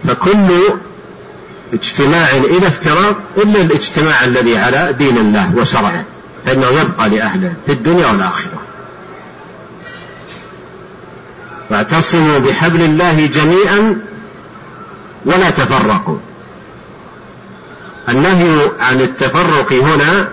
فكل 0.07 0.47
اجتماع 1.73 2.29
إلى 2.31 2.67
افتراق 2.67 3.15
إلا 3.37 3.61
الاجتماع 3.61 4.23
الذي 4.23 4.57
على 4.57 4.93
دين 4.93 5.17
الله 5.17 5.55
وشرعه 5.55 6.05
فإنه 6.45 6.67
يبقى 6.67 7.09
لأهله 7.09 7.53
في 7.65 7.71
الدنيا 7.71 8.07
والآخرة. 8.07 8.61
واعتصموا 11.69 12.39
بحبل 12.39 12.81
الله 12.81 13.25
جميعا 13.25 13.97
ولا 15.25 15.49
تفرقوا. 15.49 16.17
النهي 18.09 18.71
عن 18.79 19.01
التفرق 19.01 19.73
هنا 19.73 20.29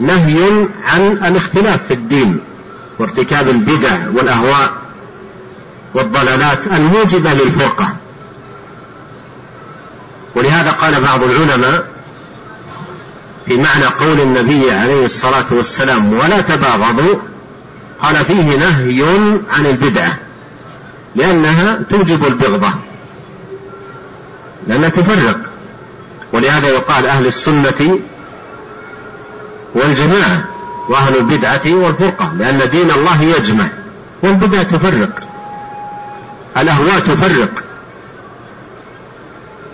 نهي 0.00 0.68
عن 0.84 1.02
الاختلاف 1.02 1.86
في 1.86 1.94
الدين 1.94 2.40
وارتكاب 2.98 3.48
البدع 3.48 4.08
والأهواء 4.14 4.72
والضلالات 5.94 6.66
الموجبة 6.66 7.32
للفرقة. 7.32 7.96
ولهذا 10.34 10.70
قال 10.70 11.00
بعض 11.00 11.22
العلماء 11.22 11.86
في 13.46 13.56
معنى 13.56 13.84
قول 13.84 14.20
النبي 14.20 14.70
عليه 14.70 15.04
الصلاة 15.04 15.46
والسلام 15.50 16.12
ولا 16.12 16.40
تباغضوا 16.40 17.16
قال 18.02 18.24
فيه 18.24 18.56
نهي 18.56 19.02
عن 19.50 19.66
البدعه 19.66 20.18
لأنها 21.16 21.80
توجب 21.90 22.26
البغضة 22.26 22.72
لأنها 24.66 24.88
تفرق. 24.88 25.49
ولهذا 26.32 26.68
يقال 26.68 27.06
أهل 27.06 27.26
السنة 27.26 27.98
والجماعة 29.74 30.44
وأهل 30.88 31.16
البدعة 31.16 31.62
والفرقة 31.66 32.32
لأن 32.38 32.70
دين 32.70 32.90
الله 32.90 33.22
يجمع 33.22 33.68
والبدع 34.22 34.62
تفرق 34.62 35.10
الأهواء 36.56 36.98
تفرق 36.98 37.50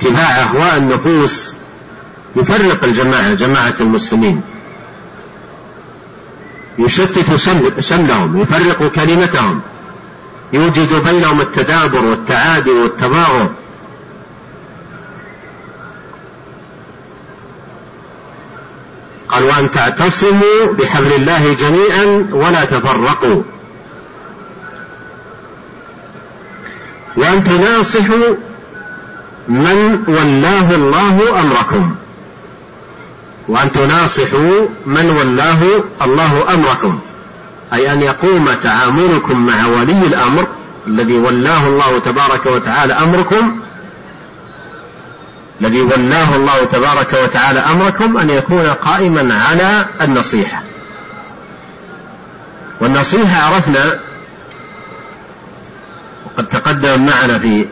اتباع 0.01 0.41
أهواء 0.41 0.77
النفوس 0.77 1.55
يفرق 2.37 2.85
الجماعة 2.85 3.35
جماعة 3.35 3.75
المسلمين. 3.81 4.41
يشتت 6.79 7.37
شملهم 7.81 8.41
يفرق 8.41 8.93
كلمتهم 8.93 9.61
يوجد 10.53 11.05
بينهم 11.05 11.41
التدابر 11.41 12.05
والتعادي 12.05 12.71
والتباغض. 12.71 13.53
قال 19.37 19.45
وأن 19.45 19.71
تعتصموا 19.71 20.73
بحبل 20.79 21.13
الله 21.13 21.53
جميعا 21.53 22.27
ولا 22.33 22.65
تفرقوا. 22.65 23.43
وأن 27.17 27.45
تناصحوا 27.45 28.35
من 29.49 30.05
ولاه 30.09 30.75
الله 30.75 31.41
أمركم. 31.41 31.95
وأن 33.49 33.73
تناصحوا 33.73 34.69
من 34.87 35.11
ولاه 35.11 35.63
الله 36.05 36.55
أمركم. 36.55 36.99
أي 37.75 37.93
أن 37.93 38.03
يقوم 38.03 38.49
تعاملكم 38.63 39.47
مع 39.47 39.67
ولي 39.67 40.07
الأمر 40.07 40.47
الذي 40.87 41.19
ولاه 41.19 41.67
الله 41.67 41.99
تبارك 41.99 42.47
وتعالى 42.47 42.93
أمركم 42.93 43.61
الذي 45.61 45.81
ولاه 45.81 46.37
الله 46.37 46.65
تبارك 46.65 47.17
وتعالى 47.25 47.61
أمركم 47.61 48.17
أن 48.17 48.31
يكون 48.31 48.67
قائما 48.67 49.35
على 49.35 49.87
النصيحة. 50.01 50.63
والنصيحة 52.81 53.55
عرفنا 53.55 53.99
وقد 56.27 56.49
تقدم 56.49 57.07
معنا 57.07 57.39
في 57.39 57.67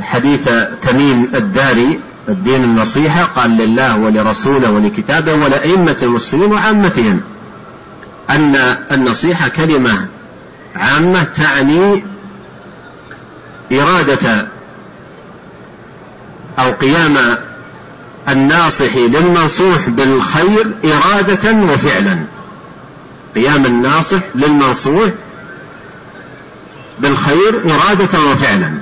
حديث 0.00 0.48
تميم 0.82 1.30
الداري 1.34 2.00
الدين 2.28 2.64
النصيحة 2.64 3.24
قال 3.24 3.50
لله 3.50 3.96
ولرسوله 3.96 4.70
ولكتابه 4.70 5.34
ولأئمة 5.34 5.96
المسلمين 6.02 6.52
وعامتهم 6.52 7.20
أن 8.30 8.54
النصيحة 8.92 9.48
كلمة 9.48 10.06
عامة 10.76 11.22
تعني 11.22 12.04
إرادة 13.72 14.48
أو 16.60 16.70
قيام 16.72 17.38
الناصح 18.28 18.96
للمنصوح 18.96 19.88
بالخير 19.88 20.74
إرادة 20.84 21.52
وفعلا. 21.72 22.24
قيام 23.34 23.66
الناصح 23.66 24.20
للمنصوح 24.34 25.10
بالخير 26.98 27.62
إرادة 27.64 28.20
وفعلا. 28.20 28.78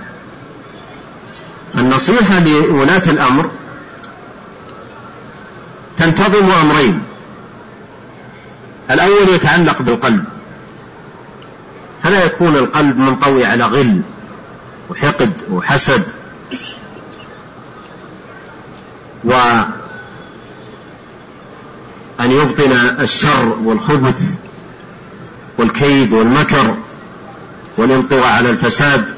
النصيحة 1.75 2.41
لولاة 2.41 3.11
الأمر 3.11 3.51
تنتظم 5.99 6.51
أمرين. 6.51 7.03
الأول 8.91 9.29
يتعلق 9.29 9.83
بالقلب. 9.83 10.25
فلا 12.03 12.25
يكون 12.25 12.57
القلب 12.57 12.99
منطوي 12.99 13.45
على 13.45 13.65
غل 13.65 14.01
وحقد 14.91 15.33
وحسد 15.51 16.18
وأن 19.29 19.71
يبطن 22.31 22.73
الشر 23.01 23.59
والخبث 23.65 24.21
والكيد 25.59 26.13
والمكر 26.13 26.75
والانطواء 27.77 28.27
على 28.27 28.51
الفساد. 28.51 29.15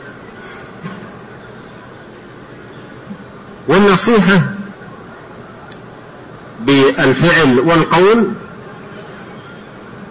والنصيحة 3.68 4.42
بالفعل 6.60 7.58
والقول 7.58 8.28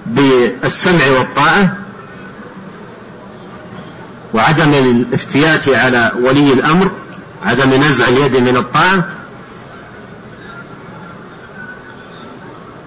بالسمع 0.06 1.08
والطاعة 1.20 1.78
وعدم 4.34 4.74
الافتيات 4.74 5.70
على 5.70 6.12
ولي 6.22 6.54
الأمر 6.54 6.92
عدم 7.44 7.74
نزع 7.74 8.08
اليد 8.08 8.36
من 8.38 8.58
الطاعة 8.58 9.19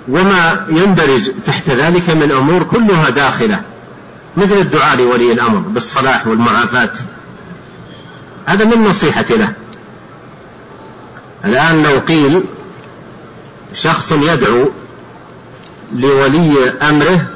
وما 0.09 0.67
يندرج 0.69 1.33
تحت 1.47 1.71
ذلك 1.71 2.11
من 2.11 2.33
أمور 2.33 2.63
كلها 2.63 3.11
داخلة 3.11 3.63
مثل 4.37 4.53
الدعاء 4.53 4.97
لولي 4.97 5.33
الأمر 5.33 5.59
بالصلاح 5.59 6.27
والمعافاة. 6.27 6.91
هذا 8.47 8.65
من 8.65 8.85
نصيحة 8.85 9.25
له. 9.31 9.53
الآن 11.45 11.83
لو 11.83 11.99
قيل 11.99 12.45
شخص 13.75 14.13
يدعو 14.13 14.71
لولي 15.93 16.71
أمره 16.71 17.27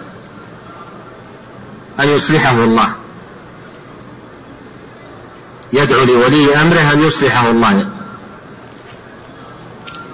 أن 2.01 2.09
يصلحه 2.09 2.65
الله. 2.65 2.93
يدعو 5.73 6.05
لولي 6.05 6.57
أمره 6.57 6.93
أن 6.93 7.03
يصلحه 7.03 7.51
الله. 7.51 7.96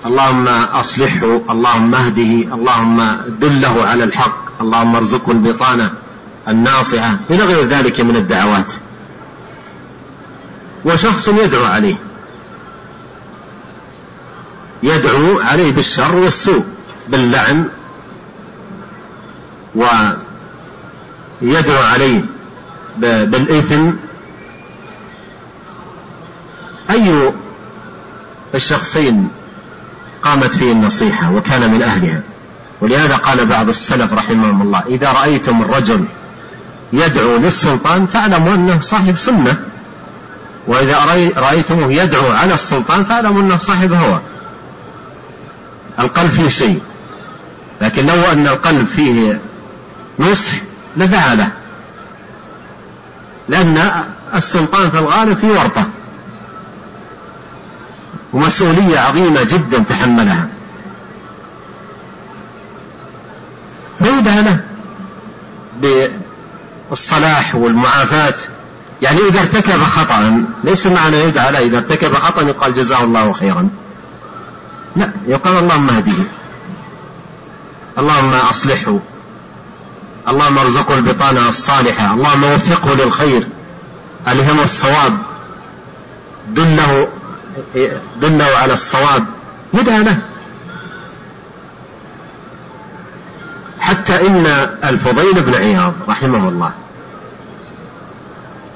اللهم 0.06 0.48
أصلحه 0.48 1.40
اللهم 1.50 1.94
اهده 1.94 2.54
اللهم 2.54 3.16
دله 3.40 3.86
على 3.86 4.04
الحق 4.04 4.60
اللهم 4.60 4.96
ارزقه 4.96 5.32
البطانة 5.32 5.90
الناصعة 6.48 7.18
إلى 7.30 7.44
غير 7.44 7.64
ذلك 7.66 8.00
من 8.00 8.16
الدعوات. 8.16 8.72
وشخص 10.84 11.28
يدعو 11.28 11.64
عليه. 11.64 11.94
يدعو 14.82 15.40
عليه 15.40 15.72
بالشر 15.72 16.16
والسوء 16.16 16.64
باللعن 17.08 17.68
يدعو 21.42 21.82
عليه 21.82 22.24
بالإثم. 22.98 23.90
أي 26.90 27.32
الشخصين 28.54 29.28
قامت 30.22 30.54
فيه 30.54 30.72
النصيحة 30.72 31.32
وكان 31.32 31.70
من 31.70 31.82
أهلها. 31.82 32.20
ولهذا 32.80 33.16
قال 33.16 33.46
بعض 33.46 33.68
السلف 33.68 34.12
رحمهم 34.12 34.62
الله 34.62 34.82
إذا 34.86 35.12
رأيتم 35.12 35.62
الرجل 35.62 36.04
يدعو 36.92 37.36
للسلطان 37.36 38.06
فاعلموا 38.06 38.54
أنه 38.54 38.80
صاحب 38.80 39.16
سنة. 39.16 39.56
وإذا 40.66 40.98
رأيتموه 41.36 41.92
يدعو 41.92 42.30
على 42.30 42.54
السلطان 42.54 43.04
فاعلموا 43.04 43.42
أنه 43.42 43.58
صاحب 43.58 43.92
هوى. 43.92 44.20
القلب 45.98 46.30
فيه 46.30 46.48
شيء 46.48 46.82
لكن 47.80 48.06
لو 48.06 48.22
أن 48.32 48.46
القلب 48.46 48.86
فيه 48.86 49.40
نصح 50.18 50.52
لدعا 50.96 51.34
له 51.34 51.52
لأن 53.48 53.90
السلطان 54.34 54.90
في 54.90 54.98
الغالب 54.98 55.38
في 55.38 55.46
ورطة. 55.46 55.86
ومسؤولية 58.32 58.98
عظيمة 58.98 59.42
جدا 59.42 59.78
تحملها. 59.78 60.48
فيدعى 63.98 64.42
له 64.42 64.60
بالصلاح 66.90 67.54
والمعافاة. 67.54 68.34
يعني 69.02 69.18
إذا 69.28 69.40
ارتكب 69.40 69.82
خطأ 69.82 70.44
ليس 70.64 70.86
معنى 70.86 71.16
يدعى 71.16 71.52
له 71.52 71.58
إذا 71.58 71.78
ارتكب 71.78 72.14
خطأ 72.14 72.42
يقال 72.42 72.74
جزاه 72.74 73.04
الله 73.04 73.32
خيرا. 73.32 73.68
لا 74.96 75.12
يقال 75.26 75.58
اللهم 75.58 75.90
اهديه 75.90 76.24
اللهم 77.98 78.30
أصلحه. 78.50 78.98
اللهم 80.28 80.58
ارزقه 80.58 80.94
البطانة 80.94 81.48
الصالحة. 81.48 82.14
اللهم 82.14 82.44
وفقه 82.44 82.94
للخير. 82.94 83.48
ألهمه 84.28 84.64
الصواب. 84.64 85.18
دله 86.48 87.08
دله 88.20 88.46
على 88.62 88.72
الصواب 88.72 89.24
له 89.72 90.18
حتى 93.80 94.26
إن 94.26 94.46
الفضيل 94.84 95.42
بن 95.42 95.54
عياض 95.54 95.92
رحمه 96.08 96.48
الله 96.48 96.72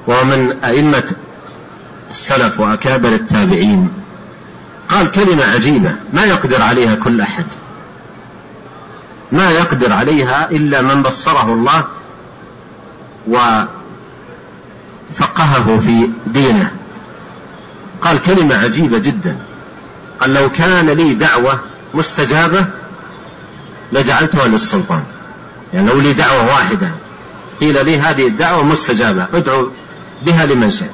وهو 0.07 0.23
من 0.23 0.63
أئمة 0.63 1.03
السلف 2.11 2.59
وأكابر 2.59 3.09
التابعين 3.09 3.89
قال 4.89 5.11
كلمة 5.11 5.45
عجيبة 5.45 5.95
ما 6.13 6.25
يقدر 6.25 6.61
عليها 6.61 6.95
كل 6.95 7.21
أحد. 7.21 7.45
ما 9.31 9.51
يقدر 9.51 9.93
عليها 9.93 10.51
إلا 10.51 10.81
من 10.81 11.01
بصره 11.01 11.53
الله 11.53 11.85
وفقهه 13.27 13.67
في 15.79 16.09
دينه. 16.27 16.71
قال 18.01 18.21
كلمة 18.21 18.55
عجيبة 18.55 18.97
جدا. 18.97 19.37
قال 20.19 20.33
لو 20.33 20.49
كان 20.49 20.89
لي 20.89 21.13
دعوة 21.13 21.59
مستجابة 21.93 22.65
لجعلتها 23.91 24.47
للسلطان. 24.47 25.03
يعني 25.73 25.89
لو 25.89 25.99
لي 25.99 26.13
دعوة 26.13 26.45
واحدة. 26.45 26.91
قيل 27.61 27.85
لي 27.85 27.99
هذه 27.99 28.27
الدعوة 28.27 28.63
مستجابة. 28.63 29.27
ادعو 29.33 29.71
بها 30.21 30.45
لمن 30.45 30.71
شئت 30.71 30.91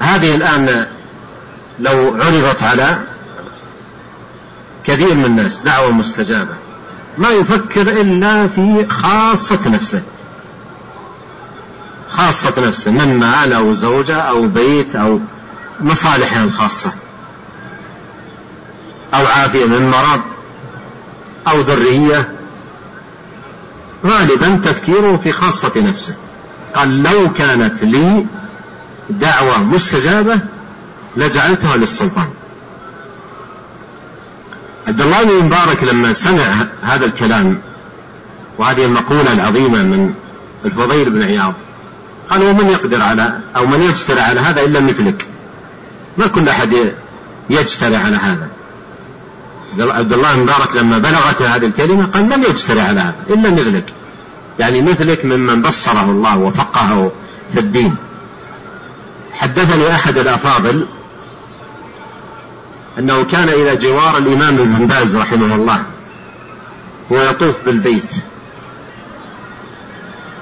هذه 0.00 0.34
الآن 0.34 0.86
لو 1.78 2.16
عرضت 2.20 2.62
على 2.62 2.98
كثير 4.84 5.14
من 5.14 5.24
الناس 5.24 5.58
دعوة 5.58 5.90
مستجابة. 5.90 6.54
ما 7.18 7.28
يفكر 7.28 7.82
إلا 7.82 8.48
في 8.48 8.86
خاصة 8.88 9.68
نفسه. 9.68 10.02
خاصة 12.16 12.68
نفسه 12.68 12.90
من 12.90 13.18
مال 13.18 13.52
أو 13.52 13.74
زوجة 13.74 14.16
أو 14.16 14.48
بيت 14.48 14.96
أو 14.96 15.20
مصالحه 15.80 16.44
الخاصة 16.44 16.92
أو 19.14 19.26
عافية 19.26 19.64
من 19.64 19.90
مرض. 19.90 20.20
أو 21.48 21.60
ذرية. 21.60 22.32
غالبا 24.06 24.60
تفكيره 24.64 25.16
في 25.16 25.32
خاصة 25.32 25.72
نفسه. 25.76 26.14
قال 26.74 27.02
لو 27.02 27.32
كانت 27.32 27.82
لي 27.82 28.26
دعوة 29.10 29.62
مستجابة 29.62 30.40
لجعلتها 31.16 31.76
للسلطان. 31.76 32.28
عبد 34.88 35.00
الله 35.00 35.24
بن 35.24 35.44
مبارك 35.44 35.84
لما 35.84 36.12
سمع 36.12 36.66
هذا 36.82 37.06
الكلام 37.06 37.58
وهذه 38.58 38.84
المقولة 38.84 39.32
العظيمة 39.32 39.82
من 39.82 40.14
الفضيل 40.64 41.10
بن 41.10 41.22
عياض 41.22 41.54
قال 42.30 42.42
ومن 42.42 42.70
يقدر 42.70 43.02
على 43.02 43.38
أو 43.56 43.66
من 43.66 43.82
يجترع 43.82 44.22
على 44.22 44.40
هذا 44.40 44.62
إلا 44.62 44.80
مثلك. 44.80 45.28
ما 46.18 46.26
كل 46.26 46.48
أحد 46.48 46.94
يجترع 47.50 47.98
على 47.98 48.16
هذا. 48.16 48.48
عبد 49.78 50.12
الله 50.12 50.40
مبارك 50.40 50.76
لما 50.76 50.98
بلغته 50.98 51.56
هذه 51.56 51.66
الكلمة 51.66 52.06
قال 52.06 52.24
من 52.24 52.42
يجترع 52.42 52.82
على 52.82 53.00
هذا 53.00 53.14
إلا 53.30 53.50
مثلك. 53.50 53.92
يعني 54.58 54.82
مثلك 54.82 55.24
ممن 55.24 55.62
بصره 55.62 56.10
الله 56.10 56.36
وفقهه 56.36 57.12
في 57.52 57.60
الدين. 57.60 57.96
حدثني 59.32 59.94
أحد 59.94 60.18
الأفاضل 60.18 60.86
أنه 62.98 63.24
كان 63.24 63.48
إلى 63.48 63.76
جوار 63.76 64.18
الإمام 64.18 64.58
ابن 64.58 64.86
باز 64.86 65.16
رحمه 65.16 65.54
الله. 65.54 65.82
ويطوف 67.10 67.54
بالبيت. 67.66 68.10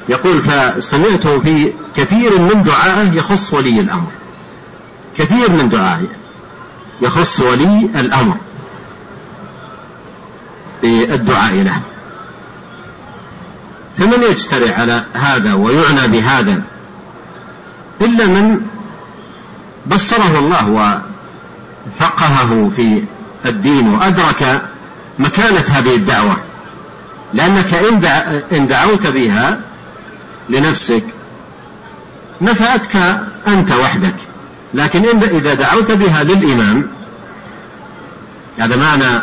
يقول 0.08 0.42
فسمعته 0.42 1.40
في 1.40 1.72
كثير 1.96 2.38
من 2.38 2.62
دعائه 2.62 3.12
يخص 3.12 3.54
ولي 3.54 3.80
الأمر. 3.80 4.10
كثير 5.16 5.52
من 5.52 5.68
دعائه 5.68 6.08
يخص 7.02 7.40
ولي 7.40 7.90
الأمر 7.96 8.36
بالدعاء 10.82 11.54
له. 11.54 11.80
فمن 13.98 14.22
يجترئ 14.30 14.74
على 14.74 15.04
هذا 15.14 15.54
ويعنى 15.54 16.08
بهذا؟ 16.08 16.62
إلا 18.00 18.26
من 18.26 18.60
بصره 19.86 20.38
الله 20.38 20.70
وفقهه 21.90 22.70
في 22.76 23.04
الدين 23.46 23.88
وأدرك 23.88 24.62
مكانة 25.18 25.64
هذه 25.68 25.94
الدعوة 25.96 26.36
لأنك 27.34 27.74
إن 28.52 28.66
دعوت 28.66 29.06
بها 29.06 29.60
لنفسك. 30.48 31.04
نفعتك 32.40 32.96
أنت 33.46 33.72
وحدك. 33.72 34.14
لكن 34.74 35.04
إذا 35.22 35.54
دعوت 35.54 35.92
بها 35.92 36.22
للإمام 36.22 36.86
هذا 38.58 38.76
معنى 38.76 39.22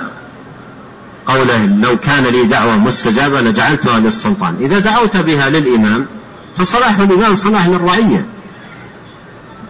قوله 1.27 1.65
لو 1.65 1.97
كان 1.97 2.23
لي 2.23 2.43
دعوة 2.43 2.75
مستجابة 2.75 3.41
لجعلتها 3.41 3.99
للسلطان. 3.99 4.55
إذا 4.61 4.79
دعوت 4.79 5.17
بها 5.17 5.49
للإمام 5.49 6.05
فصلاح 6.57 6.99
الإمام 6.99 7.35
صلاح 7.35 7.67
للرعية. 7.67 8.25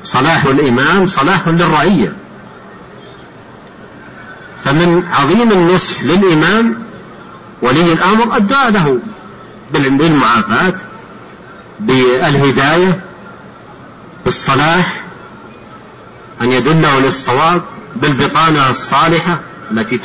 صلاح 0.04 0.46
الإمام 0.46 1.08
صلاح 1.08 1.48
للرعية. 1.48 2.16
فمن 4.64 5.04
عظيم 5.14 5.52
النصح 5.52 6.04
للإمام 6.04 6.76
ولي 7.62 7.94
الأمر 7.94 8.38
الدعاء 8.38 8.72
له 8.72 9.00
بالمعافاة 9.74 10.74
بالهداية 11.82 13.02
بالصلاح 14.26 15.04
أن 16.42 16.52
يدله 16.52 17.00
للصواب 17.00 17.62
بالبطانة 17.96 18.70
الصالحة 18.70 19.40
التي 19.72 19.98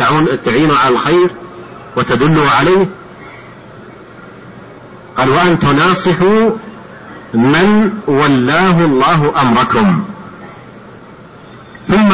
تعين 0.44 0.70
على 0.70 0.94
الخير 0.94 1.30
وتدله 1.96 2.50
عليه. 2.50 2.90
قال 5.16 5.30
وأن 5.30 5.58
تناصحوا 5.58 6.50
من 7.34 7.92
ولاه 8.06 8.84
الله 8.84 9.40
أمركم. 9.42 10.04
ثم 11.88 12.12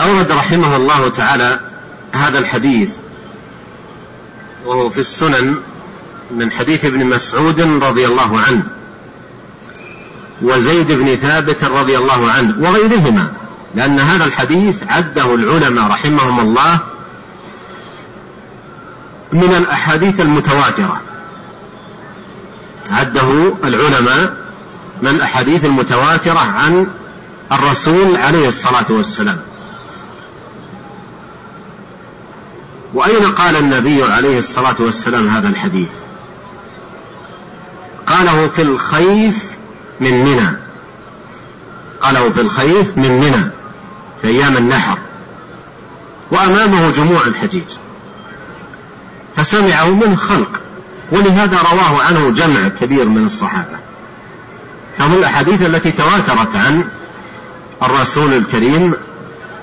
أورد 0.00 0.32
رحمه 0.32 0.76
الله 0.76 1.08
تعالى 1.08 1.60
هذا 2.12 2.38
الحديث 2.38 2.90
وهو 4.64 4.90
في 4.90 5.00
السنن 5.00 5.56
من 6.30 6.52
حديث 6.52 6.84
ابن 6.84 7.06
مسعود 7.06 7.60
رضي 7.60 8.06
الله 8.06 8.40
عنه 8.40 8.62
وزيد 10.42 10.92
بن 10.92 11.16
ثابت 11.16 11.64
رضي 11.64 11.98
الله 11.98 12.30
عنه 12.30 12.54
وغيرهما 12.60 13.32
لأن 13.74 14.00
هذا 14.00 14.24
الحديث 14.24 14.82
عده 14.82 15.34
العلماء 15.34 15.86
رحمهم 15.90 16.40
الله 16.40 16.80
من 19.32 19.54
الأحاديث 19.58 20.20
المتواترة. 20.20 21.00
عده 22.90 23.54
العلماء 23.64 24.36
من 25.02 25.08
الأحاديث 25.08 25.64
المتواترة 25.64 26.38
عن 26.38 26.86
الرسول 27.52 28.16
عليه 28.16 28.48
الصلاة 28.48 28.86
والسلام. 28.90 29.40
وأين 32.94 33.24
قال 33.24 33.56
النبي 33.56 34.04
عليه 34.04 34.38
الصلاة 34.38 34.76
والسلام 34.78 35.28
هذا 35.28 35.48
الحديث؟ 35.48 35.88
قاله 38.06 38.48
في 38.48 38.62
الخيف 38.62 39.56
من 40.00 40.24
منى. 40.24 40.56
قاله 42.00 42.32
في 42.32 42.40
الخيف 42.40 42.96
من 42.96 43.20
منى 43.20 43.50
في 44.22 44.28
أيام 44.28 44.56
النحر. 44.56 44.98
وأمامه 46.30 46.90
جموع 46.90 47.26
الحجيج. 47.26 47.64
فسمعه 49.36 49.90
من 49.90 50.16
خلق. 50.18 50.60
ولهذا 51.12 51.58
رواه 51.72 52.02
عنه 52.02 52.30
جمع 52.30 52.68
كبير 52.68 53.08
من 53.08 53.26
الصحابة. 53.26 53.78
فمن 54.98 55.14
الأحاديث 55.14 55.62
التي 55.62 55.92
تواترت 55.92 56.56
عن 56.56 56.84
الرسول 57.82 58.32
الكريم 58.32 58.94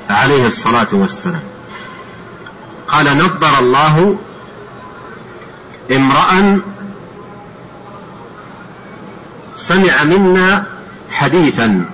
عليه 0.10 0.48
الصلاة 0.48 0.88
والسلام. 0.92 1.44
قال 2.88 3.18
نظر 3.18 3.60
الله 3.60 4.18
امرأ 5.92 6.62
سمع 9.68 10.04
منا 10.04 10.66
حديثا 11.12 11.86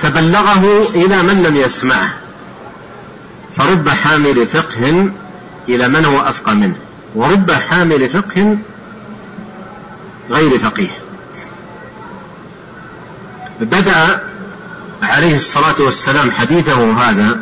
فبلغه 0.00 0.88
إلى 0.94 1.22
من 1.22 1.42
لم 1.42 1.56
يسمعه 1.56 2.14
فرب 3.56 3.88
حامل 3.88 4.46
فقه 4.46 5.10
إلى 5.68 5.88
من 5.88 6.04
هو 6.04 6.20
أفقى 6.20 6.54
منه 6.54 6.76
ورب 7.14 7.50
حامل 7.50 8.08
فقه 8.08 8.58
غير 10.30 10.58
فقيه. 10.58 10.90
بدأ 13.60 14.20
عليه 15.02 15.36
الصلاة 15.36 15.74
والسلام 15.78 16.30
حديثه 16.30 16.92
هذا 16.92 17.40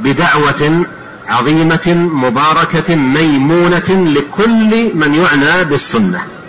بدعوة 0.00 0.86
عظيمة 1.28 1.94
مباركة 2.12 2.94
ميمونة 2.94 3.88
لكل 3.88 4.94
من 4.94 5.14
يعنى 5.14 5.64
بالسنة. 5.64 6.41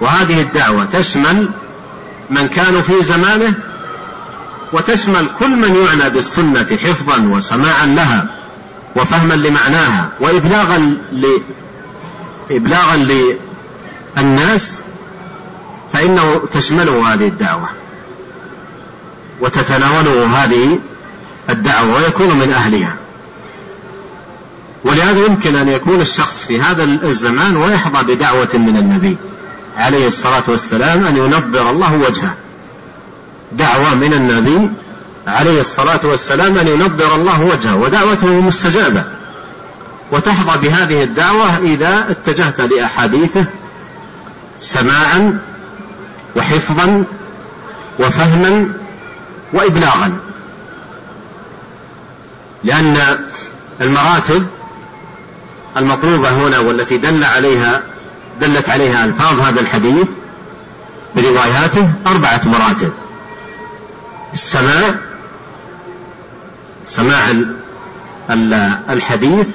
وهذه 0.00 0.40
الدعوة 0.40 0.84
تشمل 0.84 1.50
من 2.30 2.48
كانوا 2.48 2.82
في 2.82 3.02
زمانه 3.02 3.54
وتشمل 4.72 5.28
كل 5.38 5.50
من 5.50 5.76
يعنى 5.76 6.10
بالسنة 6.10 6.78
حفظا 6.82 7.28
وسماعا 7.28 7.86
لها 7.86 8.26
وفهما 8.96 9.34
لمعناها 9.34 10.08
وإبلاغا 10.20 10.78
ل... 11.12 11.26
إبلاغا 12.50 12.96
للناس 14.16 14.82
فإنه 15.92 16.42
تشمله 16.52 17.14
هذه 17.14 17.28
الدعوة 17.28 17.68
وتتناوله 19.40 20.26
هذه 20.26 20.80
الدعوة 21.50 21.96
ويكون 21.96 22.38
من 22.38 22.52
أهلها. 22.52 22.96
ولهذا 24.84 25.26
يمكن 25.26 25.56
أن 25.56 25.68
يكون 25.68 26.00
الشخص 26.00 26.42
في 26.42 26.60
هذا 26.60 26.84
الزمان 26.84 27.56
ويحظى 27.56 28.14
بدعوة 28.14 28.48
من 28.54 28.76
النبي. 28.76 29.16
عليه 29.76 30.08
الصلاة 30.08 30.44
والسلام 30.48 31.06
أن 31.06 31.16
ينبر 31.16 31.70
الله 31.70 31.94
وجهه. 31.94 32.34
دعوة 33.52 33.94
من 33.94 34.12
النبي 34.12 34.70
عليه 35.26 35.60
الصلاة 35.60 36.06
والسلام 36.06 36.58
أن 36.58 36.68
ينبر 36.68 37.14
الله 37.14 37.40
وجهه 37.40 37.76
ودعوته 37.76 38.40
مستجابة. 38.40 39.04
وتحظى 40.12 40.68
بهذه 40.68 41.02
الدعوة 41.02 41.56
إذا 41.58 42.06
اتجهت 42.10 42.60
لأحاديثه 42.60 43.44
سماعا 44.60 45.38
وحفظا 46.36 47.04
وفهما 48.00 48.72
وإبلاغا. 49.52 50.18
لأن 52.64 52.96
المراتب 53.80 54.46
المطلوبة 55.76 56.30
هنا 56.30 56.58
والتي 56.58 56.98
دل 56.98 57.24
عليها 57.24 57.82
دلت 58.40 58.68
عليها 58.68 59.04
ألفاظ 59.04 59.40
هذا 59.40 59.60
الحديث 59.60 60.08
برواياته 61.16 61.92
أربعة 62.06 62.40
مراتب. 62.44 62.92
السماع 64.32 64.94
سماع 66.84 67.24
الحديث 68.90 69.46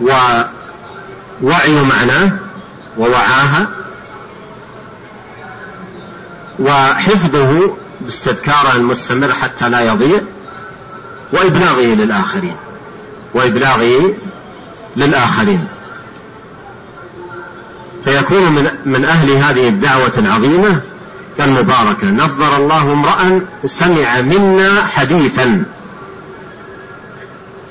ووعي 0.00 1.82
معناه 1.82 2.32
ووعاها 2.98 3.68
وحفظه 6.58 7.76
باستذكاره 8.00 8.76
المستمر 8.76 9.32
حتى 9.32 9.68
لا 9.68 9.80
يضيع 9.80 10.20
وإبلاغه 11.32 11.84
للآخرين. 11.84 12.56
وإبلاغه 13.34 14.14
للآخرين. 14.96 15.66
فيكون 18.06 18.52
من, 18.52 18.70
من 18.86 19.04
أهل 19.04 19.30
هذه 19.30 19.68
الدعوة 19.68 20.12
العظيمة 20.18 20.80
المباركة 21.40 22.10
نظر 22.10 22.56
الله 22.56 22.92
امرأ 22.92 23.40
سمع 23.66 24.20
منا 24.20 24.86
حديثا. 24.86 25.64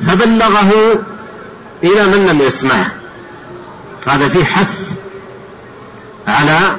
فبلغه 0.07 0.99
إلى 1.83 2.05
من 2.05 2.27
لم 2.31 2.41
يسمعه 2.41 2.91
هذا 4.07 4.29
فيه 4.29 4.45
حث 4.45 4.79
على 6.27 6.75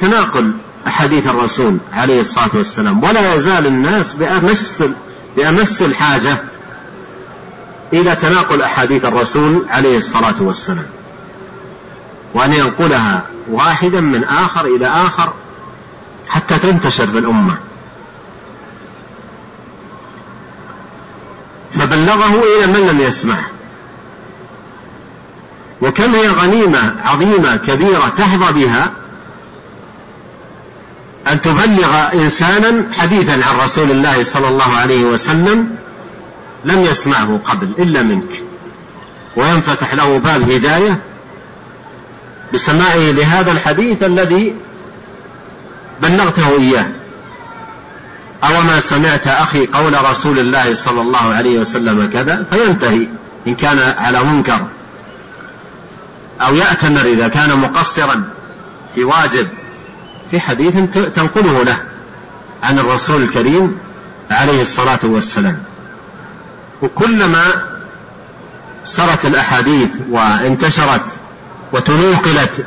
تناقل 0.00 0.54
أحاديث 0.86 1.26
الرسول 1.26 1.78
عليه 1.92 2.20
الصلاة 2.20 2.50
والسلام. 2.54 3.04
ولا 3.04 3.34
يزال 3.34 3.66
الناس 3.66 4.12
بأمس 4.12 4.82
بأمس 5.36 5.82
الحاجة 5.82 6.38
إلى 7.92 8.16
تناقل 8.16 8.62
أحاديث 8.62 9.04
الرسول 9.04 9.66
عليه 9.70 9.98
الصلاة 9.98 10.42
والسلام. 10.42 10.86
وأن 12.34 12.52
ينقلها 12.52 13.22
واحدا 13.50 14.00
من 14.00 14.24
آخر 14.24 14.66
إلى 14.66 14.86
آخر 14.86 15.32
حتى 16.28 16.58
تنتشر 16.58 17.04
بالأمة. 17.04 17.58
فبلغه 21.72 22.42
إلى 22.42 22.66
من 22.66 22.88
لم 22.88 23.00
يسمع. 23.00 23.44
وكم 25.82 26.14
هي 26.14 26.28
غنيمة 26.28 26.94
عظيمة 27.04 27.56
كبيرة 27.56 28.08
تحظى 28.16 28.52
بها 28.52 28.90
أن 31.32 31.40
تبلغ 31.40 32.12
إنسانا 32.14 32.92
حديثا 32.92 33.32
عن 33.32 33.56
رسول 33.64 33.90
الله 33.90 34.24
صلى 34.24 34.48
الله 34.48 34.76
عليه 34.76 35.04
وسلم 35.04 35.76
لم 36.64 36.80
يسمعه 36.80 37.40
قبل 37.44 37.74
إلا 37.78 38.02
منك. 38.02 38.44
وينفتح 39.36 39.94
له 39.94 40.18
باب 40.18 40.50
هداية 40.50 41.00
بسماعه 42.52 43.10
لهذا 43.10 43.52
الحديث 43.52 44.02
الذي 44.02 44.54
بلغته 46.02 46.58
إياه. 46.58 46.86
أو 48.44 48.62
ما 48.62 48.80
سمعت 48.80 49.26
أخي 49.26 49.66
قول 49.66 50.04
رسول 50.10 50.38
الله 50.38 50.74
صلى 50.74 51.00
الله 51.00 51.34
عليه 51.34 51.58
وسلم 51.58 52.10
كذا 52.12 52.44
فينتهي 52.50 53.08
إن 53.46 53.54
كان 53.54 53.94
على 53.98 54.24
منكر. 54.24 54.66
أو 56.40 56.54
يأتمر 56.54 57.00
إذا 57.00 57.28
كان 57.28 57.58
مقصرا 57.58 58.24
في 58.94 59.04
واجب 59.04 59.48
في 60.30 60.40
حديث 60.40 60.74
تنقله 61.14 61.62
له 61.62 61.82
عن 62.62 62.78
الرسول 62.78 63.22
الكريم 63.22 63.78
عليه 64.30 64.62
الصلاة 64.62 65.00
والسلام. 65.02 65.62
وكلما 66.82 67.42
سرت 68.84 69.24
الأحاديث 69.24 69.90
وانتشرت 70.10 71.04
وتنوقلت 71.74 72.66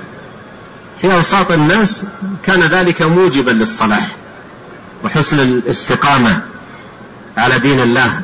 في 1.01 1.13
أوساط 1.13 1.51
الناس 1.51 2.03
كان 2.43 2.59
ذلك 2.59 3.01
موجبا 3.01 3.51
للصلاح 3.51 4.15
وحسن 5.03 5.39
الاستقامة 5.39 6.41
على 7.37 7.59
دين 7.59 7.79
الله 7.79 8.21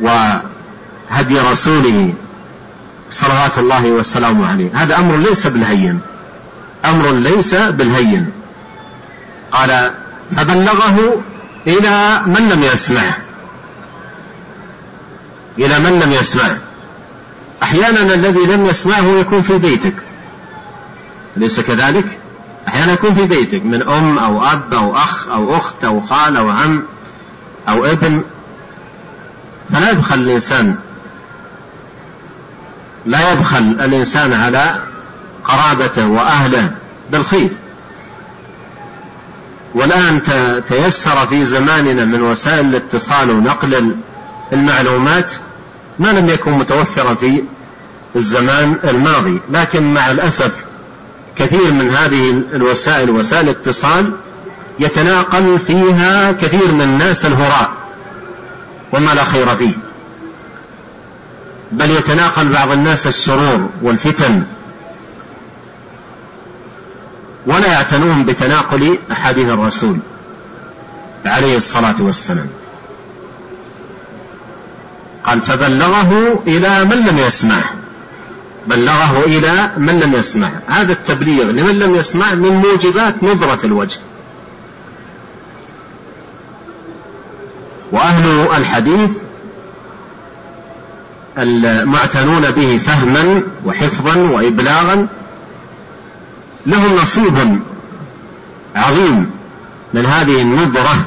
وهدي 0.00 1.40
رسوله 1.40 2.14
صلوات 3.10 3.58
الله 3.58 3.86
وسلامه 3.86 4.48
عليه. 4.48 4.70
هذا 4.74 4.98
أمر 4.98 5.16
ليس 5.16 5.46
بالهين. 5.46 6.00
أمر 6.84 7.12
ليس 7.12 7.54
بالهين. 7.54 8.32
قال 9.52 9.94
فبلغه 10.36 11.22
إلى 11.66 12.22
من 12.26 12.48
لم 12.48 12.62
يسمعه 12.62 13.16
إلى 15.58 15.78
من 15.78 16.00
لم 16.00 16.12
يسمعه 16.12 16.69
أحيانا 17.62 18.14
الذي 18.14 18.46
لم 18.46 18.66
يسمعه 18.66 19.06
يكون 19.06 19.42
في 19.42 19.58
بيتك. 19.58 19.94
أليس 21.36 21.60
كذلك؟ 21.60 22.18
أحيانا 22.68 22.92
يكون 22.92 23.14
في 23.14 23.26
بيتك 23.26 23.64
من 23.64 23.82
أم 23.82 24.18
أو 24.18 24.44
أب 24.44 24.74
أو 24.74 24.96
أخ 24.96 25.28
أو 25.28 25.56
أخت 25.56 25.84
أو 25.84 26.00
خال 26.00 26.36
أو 26.36 26.50
عم 26.50 26.82
أو 27.68 27.84
ابن. 27.84 28.24
فلا 29.72 29.90
يبخل 29.90 30.14
الإنسان. 30.14 30.76
لا 33.06 33.32
يبخل 33.32 33.58
الإنسان 33.58 34.32
على 34.32 34.82
قرابته 35.44 36.06
وأهله 36.06 36.72
بالخير. 37.12 37.50
والآن 39.74 40.22
تيسر 40.68 41.26
في 41.26 41.44
زماننا 41.44 42.04
من 42.04 42.22
وسائل 42.22 42.66
الاتصال 42.66 43.30
ونقل 43.30 43.96
المعلومات 44.52 45.30
ما 45.98 46.08
لم 46.08 46.28
يكن 46.28 46.52
متوفرا 46.52 47.14
في 47.14 47.44
الزمان 48.16 48.76
الماضي 48.84 49.40
لكن 49.50 49.94
مع 49.94 50.10
الأسف 50.10 50.52
كثير 51.36 51.72
من 51.72 51.90
هذه 51.90 52.30
الوسائل 52.30 53.10
وسائل 53.10 53.48
الاتصال 53.48 54.16
يتناقل 54.80 55.58
فيها 55.58 56.32
كثير 56.32 56.72
من 56.72 56.82
الناس 56.82 57.26
الهراء 57.26 57.72
وما 58.92 59.10
لا 59.14 59.24
خير 59.24 59.56
فيه. 59.56 59.74
بل 61.72 61.90
يتناقل 61.90 62.48
بعض 62.48 62.72
الناس 62.72 63.06
الشرور 63.06 63.68
والفتن 63.82 64.42
ولا 67.46 67.72
يعتنون 67.72 68.24
بتناقل 68.24 68.98
أحاديث 69.12 69.48
الرسول 69.48 69.98
عليه 71.26 71.56
الصلاة 71.56 72.02
والسلام. 72.02 72.46
قال 75.30 75.42
فبلغه 75.42 76.42
إلى 76.46 76.84
من 76.84 76.96
لم 76.96 77.18
يسمعه 77.18 77.70
بلغه 78.66 79.24
إلى 79.26 79.72
من 79.76 80.00
لم 80.00 80.14
يسمع. 80.14 80.50
هذا 80.66 80.92
التبليغ 80.92 81.44
لمن 81.44 81.78
لم 81.78 81.94
يسمع 81.94 82.34
من 82.34 82.48
موجبات 82.48 83.22
نظرة 83.22 83.66
الوجه. 83.66 83.98
وأهل 87.92 88.48
الحديث 88.56 89.10
المعتنون 91.38 92.50
به 92.50 92.80
فهما 92.86 93.42
وحفظا 93.66 94.16
وإبلاغا 94.16 95.06
لهم 96.66 96.94
نصيب 96.94 97.60
عظيم 98.76 99.30
من 99.94 100.06
هذه 100.06 100.42
النظرة 100.42 101.06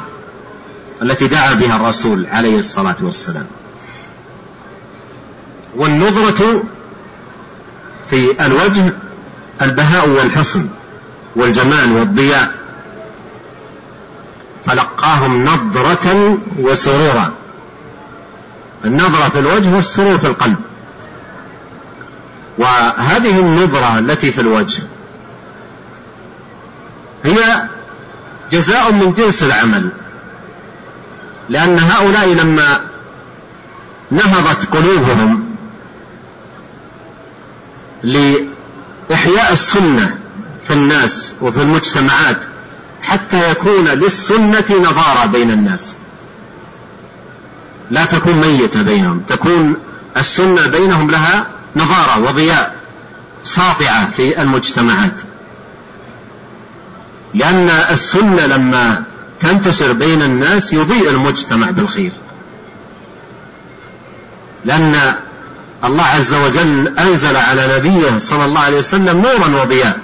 التي 1.01 1.27
دعا 1.27 1.53
بها 1.53 1.75
الرسول 1.75 2.27
عليه 2.31 2.59
الصلاة 2.59 2.97
والسلام. 3.01 3.45
والنظرة 5.75 6.63
في 8.09 8.45
الوجه 8.45 8.93
البهاء 9.61 10.09
والحسن 10.09 10.69
والجمال 11.35 11.91
والضياء. 11.91 12.51
فلقاهم 14.65 15.43
نضرة 15.43 16.37
وسرورا. 16.59 17.33
النظرة 18.85 19.29
في 19.29 19.39
الوجه 19.39 19.75
والسرور 19.75 20.17
في 20.17 20.27
القلب. 20.27 20.57
وهذه 22.57 23.39
النظرة 23.39 23.99
التي 23.99 24.31
في 24.31 24.41
الوجه 24.41 24.83
هي 27.23 27.63
جزاء 28.51 28.91
من 28.91 29.13
جنس 29.13 29.43
العمل. 29.43 29.91
لأن 31.49 31.79
هؤلاء 31.79 32.33
لما 32.33 32.81
نهضت 34.11 34.65
قلوبهم 34.75 35.52
لإحياء 38.03 39.53
السنة 39.53 40.17
في 40.67 40.73
الناس 40.73 41.33
وفي 41.41 41.61
المجتمعات 41.61 42.39
حتى 43.01 43.51
يكون 43.51 43.87
للسنة 43.87 44.65
نظارة 44.81 45.25
بين 45.25 45.51
الناس. 45.51 45.95
لا 47.91 48.05
تكون 48.05 48.33
ميتة 48.33 48.81
بينهم 48.81 49.19
تكون 49.19 49.75
السنة 50.17 50.67
بينهم 50.67 51.11
لها 51.11 51.45
نظارة 51.75 52.19
وضياء 52.19 52.75
ساطعة 53.43 54.15
في 54.15 54.41
المجتمعات. 54.41 55.15
لأن 57.33 57.69
السنة 57.69 58.45
لما 58.45 59.03
تنتشر 59.39 59.93
بين 59.93 60.21
الناس 60.21 60.73
يضيء 60.73 61.09
المجتمع 61.09 61.69
بالخير. 61.69 62.11
لأن 64.65 65.15
الله 65.83 66.03
عز 66.03 66.33
وجل 66.33 66.97
أنزل 66.99 67.35
على 67.35 67.77
نبيه 67.77 68.17
صلى 68.17 68.45
الله 68.45 68.59
عليه 68.61 68.77
وسلم 68.77 69.21
نورا 69.21 69.61
وضياء. 69.61 69.99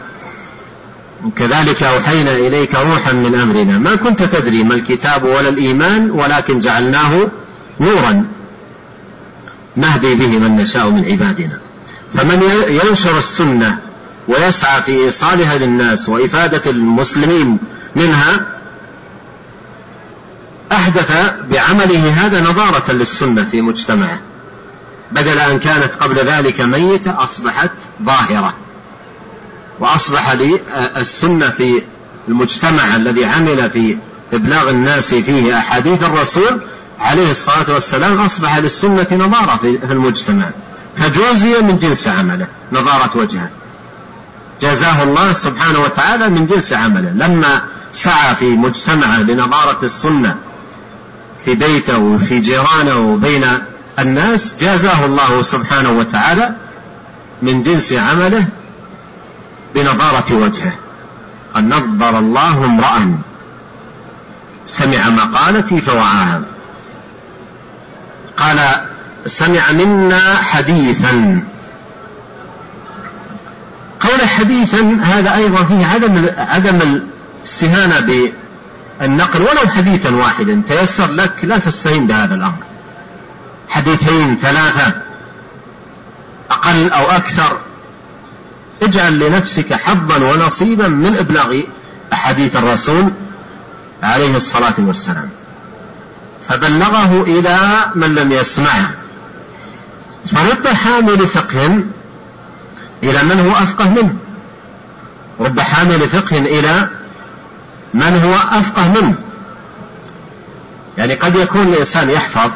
وكذلك 1.26 1.84
أوحينا 1.84 2.32
إليك 2.32 2.76
روحا 2.76 3.12
من 3.12 3.36
أمرنا. 3.36 3.78
ما 3.78 3.96
كنت 3.96 4.24
تدري 4.24 4.63
ما 4.63 4.76
الكتاب 4.76 5.24
ولا 5.24 5.50
الإيمان 5.50 6.12
ولكن 6.12 6.60
جعلناه 6.60 7.28
نورا 7.80 8.26
نهدي 9.76 10.15
به 10.15 10.28
من 10.28 10.56
نشاء 10.56 10.89
من 10.89 11.06
عبادنا. 11.12 11.60
فمن 12.13 12.44
ينشر 12.68 13.18
السنة 13.18 13.80
ويسعى 14.28 14.82
في 14.82 14.92
إيصالها 14.92 15.58
للناس 15.58 16.10
وإفادة 16.10 16.72
المسلمين 16.72 17.58
منها 17.96 18.46
أحدث 20.72 21.34
بعمله 21.52 22.26
هذا 22.26 22.42
نظارة 22.42 22.92
للسنة 22.92 23.50
في 23.52 23.62
مجتمعه. 23.62 24.20
بدل 25.12 25.39
أن 25.39 25.60
كانت 25.60 25.93
قبل 25.93 26.15
ذلك 26.15 26.62
ميتة 26.62 27.24
أصبحت 27.24 27.72
ظاهرة. 28.04 28.54
وأصبح 29.80 30.36
السنة 30.98 31.50
في 31.50 31.82
المجتمع 32.28 32.95
الذي 32.95 33.26
عمل 33.26 33.69
في 33.69 33.98
إبلاغ 34.34 34.69
الناس 34.69 35.13
فيه 35.13 35.58
أحاديث 35.60 36.04
الرسول 36.04 36.62
عليه 37.00 37.32
الصلاة 37.32 37.74
والسلام 37.74 38.19
أصبح 38.19 38.58
للسنة 38.58 39.08
نظارة 39.12 39.58
في 39.58 39.91
المجتمع. 39.91 40.50
فجوزي 40.98 41.62
من 41.62 41.80
جنس 41.80 42.08
عمله 42.08 42.48
نظارة 42.72 43.17
وجهه. 43.17 43.50
جزاه 44.62 45.04
الله 45.04 45.34
سبحانه 45.34 45.80
وتعالى 45.80 46.30
من 46.30 46.48
جنس 46.48 46.74
عمله. 46.74 47.10
لما 47.10 47.62
سعى 47.91 48.36
في 48.36 48.45
مجتمعه 48.45 49.22
لنظارة 49.22 49.86
السنة 49.86 50.36
في 51.45 51.56
بيته 51.56 51.98
وفي 51.98 52.39
جيرانه 52.39 52.98
وبين 52.98 53.45
الناس 53.99 54.55
جازاه 54.59 55.05
الله 55.05 55.43
سبحانه 55.43 55.91
وتعالى 55.91 56.55
من 57.41 57.63
جنس 57.63 57.93
عمله 57.93 58.47
بنظارة 59.75 60.33
وجهه. 60.33 60.73
قد 61.53 61.63
نظر 61.63 62.19
الله 62.19 62.65
امرأ. 62.65 63.17
سمع 64.65 65.09
مقالتي 65.09 65.81
فوعاها. 65.81 66.41
قال 68.38 68.59
سمع 69.27 69.71
منا 69.71 70.35
حديثا. 70.35 71.43
قول 73.99 74.21
حديثا 74.21 74.99
هذا 75.03 75.35
أيضا 75.35 75.63
فيه 75.63 75.85
عدم 75.85 76.25
عدم 76.38 76.79
الاستهانة 76.81 77.99
بالنقل 78.99 79.41
ولو 79.41 79.71
حديثا 79.71 80.15
واحدا. 80.15 80.62
تيسر 80.67 81.12
لك 81.12 81.35
لا 81.43 81.57
تستهين 81.57 82.07
بهذا 82.07 82.35
الأمر. 82.35 82.68
حديثين 83.69 84.38
ثلاثة 84.41 85.01
أقل 86.51 86.91
أو 86.91 87.05
أكثر. 87.05 87.60
اجعل 88.84 89.19
لنفسك 89.19 89.73
حظا 89.73 90.17
ونصيبا 90.17 90.88
من 90.88 91.17
إبلاغ 91.17 91.62
أحاديث 92.13 92.55
الرسول 92.55 93.12
عليه 94.03 94.36
الصلاة 94.36 94.75
والسلام. 94.77 95.29
فبلغه 96.49 97.21
إلى 97.21 97.58
من 97.95 98.15
لم 98.15 98.32
يسمعه 98.32 98.93
فرب 100.32 100.67
حامل 100.67 101.27
فقه 101.27 101.84
إلى 103.03 103.23
من 103.23 103.39
هو 103.39 103.51
أفقه 103.51 103.89
منه. 103.89 104.15
رب 105.39 105.60
حامل 105.60 106.10
فقه 106.10 106.38
إلى 106.38 106.89
من 107.93 108.21
هو 108.23 108.60
أفقه 108.60 109.01
منه. 109.01 109.15
يعني 110.97 111.13
قد 111.13 111.36
يكون 111.36 111.62
الإنسان 111.62 112.10
يحفظ 112.10 112.51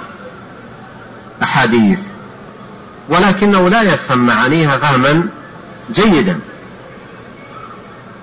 أحاديث 1.44 2.00
ولكنه 3.10 3.70
لا 3.70 3.82
يفهم 3.82 4.26
معانيها 4.26 4.78
فهما 4.78 5.24
جيدا. 5.92 6.40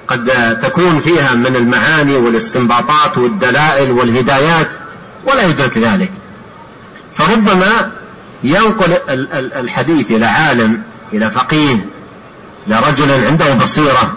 قد 0.09 0.59
تكون 0.63 1.01
فيها 1.01 1.35
من 1.35 1.57
المعاني 1.57 2.17
والاستنباطات 2.17 3.19
والدلائل 3.19 3.91
والهدايات 3.91 4.71
ولا 5.27 5.43
يدرك 5.43 5.79
ذلك. 5.79 6.13
فربما 7.17 7.93
ينقل 8.45 8.99
الحديث 9.57 10.11
إلى 10.11 10.27
عالم 10.27 10.83
إلى 11.13 11.31
فقيه 11.31 11.87
إلى 12.67 12.81
رجل 12.89 13.27
عنده 13.27 13.55
بصيرة 13.55 14.17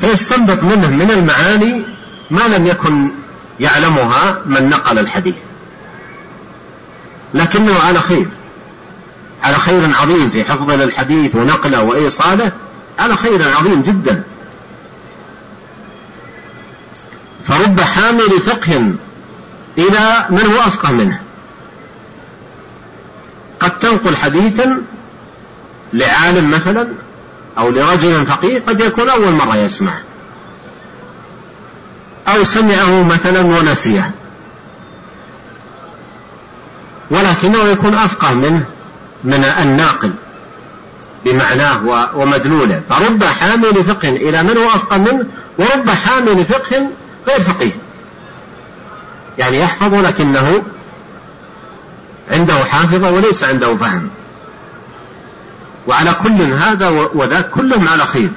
فيستنبط 0.00 0.62
منه 0.62 0.90
من 0.90 1.10
المعاني 1.10 1.82
ما 2.30 2.48
لم 2.56 2.66
يكن 2.66 3.10
يعلمها 3.60 4.42
من 4.46 4.68
نقل 4.68 4.98
الحديث. 4.98 5.36
لكنه 7.34 7.78
على 7.88 7.98
خير. 7.98 8.28
على 9.44 9.54
خير 9.54 9.90
عظيم 10.02 10.30
في 10.30 10.44
حفظ 10.44 10.70
الحديث 10.70 11.34
ونقله 11.34 11.82
وإيصاله. 11.82 12.52
على 12.98 13.16
خير 13.16 13.56
عظيم 13.58 13.82
جدا. 13.82 14.22
فرب 17.48 17.80
حامل 17.80 18.40
فقه 18.46 18.92
إلى 19.78 20.26
من 20.30 20.52
هو 20.52 20.60
أفقه 20.60 20.92
منه. 20.92 21.20
قد 23.60 23.78
تنقل 23.78 24.16
حديثا 24.16 24.82
لعالم 25.92 26.50
مثلا 26.50 26.88
أو 27.58 27.70
لرجل 27.70 28.26
فقيه 28.26 28.58
قد 28.66 28.80
يكون 28.80 29.08
أول 29.08 29.32
مرة 29.32 29.56
يسمع 29.56 29.98
أو 32.28 32.44
سمعه 32.44 33.02
مثلا 33.02 33.40
ونسيه. 33.40 34.14
ولكنه 37.10 37.58
يكون 37.58 37.94
أفقه 37.94 38.34
منه 38.34 38.64
من 39.24 39.44
الناقل 39.44 40.12
بمعناه 41.24 42.10
ومدلوله. 42.16 42.82
فرب 42.90 43.24
حامل 43.24 43.84
فقه 43.84 44.08
إلى 44.08 44.42
من 44.42 44.56
هو 44.56 44.68
أفقه 44.68 44.98
منه 44.98 45.26
ورب 45.58 45.90
حامل 45.90 46.44
فقه 46.44 46.90
غير 47.28 47.40
فقيه. 47.40 47.72
يعني 49.38 49.60
يحفظ 49.60 49.94
لكنه 49.94 50.62
عنده 52.32 52.64
حافظة 52.64 53.10
وليس 53.10 53.44
عنده 53.44 53.76
فهم. 53.76 54.10
وعلى 55.88 56.14
كل 56.14 56.42
هذا 56.42 56.88
وذاك 56.88 57.50
كلهم 57.50 57.88
على 57.88 58.06
خير. 58.06 58.30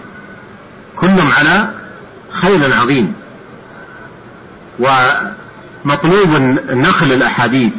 كلهم 0.96 1.32
على 1.38 1.70
خير 2.32 2.74
عظيم. 2.82 3.14
ومطلوب 4.80 6.30
نقل 6.70 7.14
الأحاديث. 7.14 7.74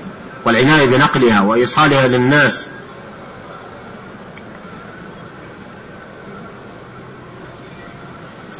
والعناية 0.44 0.86
بنقلها 0.86 1.40
وإيصالها 1.40 2.08
للناس. 2.08 2.66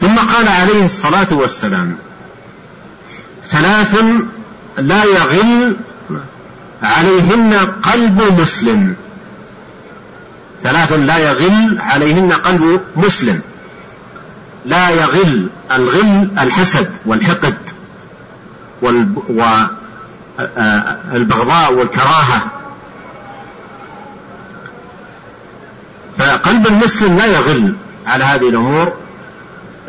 ثم 0.01 0.17
قال 0.17 0.49
عليه 0.49 0.85
الصلاة 0.85 1.27
والسلام 1.31 1.97
ثلاث 3.51 4.05
لا 4.79 5.05
يغل 5.05 5.77
عليهن 6.83 7.55
قلب 7.83 8.41
مسلم. 8.41 8.97
ثلاث 10.63 10.93
لا 10.93 11.19
يغل 11.19 11.79
عليهن 11.81 12.33
قلب 12.33 12.81
مسلم. 12.97 13.41
لا 14.65 14.91
يغل 14.91 15.51
الغل 15.73 16.31
الحسد 16.39 16.91
والحقد 17.07 17.57
والبغضاء 21.13 21.73
والكراهة. 21.73 22.51
فقلب 26.19 26.67
المسلم 26.67 27.17
لا 27.17 27.27
يغل 27.27 27.75
على 28.07 28.25
هذه 28.25 28.49
الأمور 28.49 28.93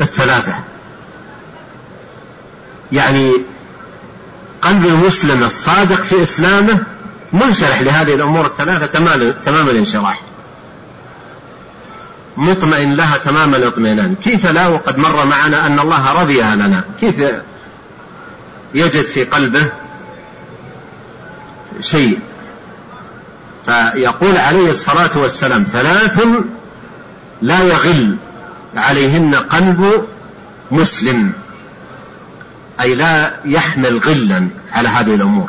الثلاثة. 0.00 0.54
يعني 2.92 3.32
قلب 4.62 4.86
المسلم 4.86 5.42
الصادق 5.42 6.04
في 6.04 6.22
إسلامه 6.22 6.80
منشرح 7.32 7.80
لهذه 7.80 8.14
الأمور 8.14 8.46
الثلاثة 8.46 8.86
تمام 9.44 9.68
الانشراح. 9.68 10.22
مطمئن 12.36 12.94
لها 12.94 13.16
تمام 13.16 13.54
الاطمئنان. 13.54 14.14
كيف 14.14 14.46
لا؟ 14.46 14.68
وقد 14.68 14.98
مر 14.98 15.24
معنا 15.24 15.66
أن 15.66 15.78
الله 15.78 16.22
رضيها 16.22 16.56
لنا. 16.56 16.84
كيف 17.00 17.14
يجد 18.74 19.06
في 19.06 19.24
قلبه 19.24 19.72
شيء. 21.80 22.20
فيقول 23.66 24.36
عليه 24.36 24.70
الصلاة 24.70 25.18
والسلام 25.18 25.66
ثلاث 25.72 26.26
لا 27.42 27.62
يغل 27.62 28.16
عليهن 28.76 29.34
قلب 29.34 30.06
مسلم. 30.70 31.32
أي 32.80 32.94
لا 32.94 33.34
يحمل 33.44 33.98
غلا 33.98 34.48
على 34.72 34.88
هذه 34.88 35.14
الأمور. 35.14 35.48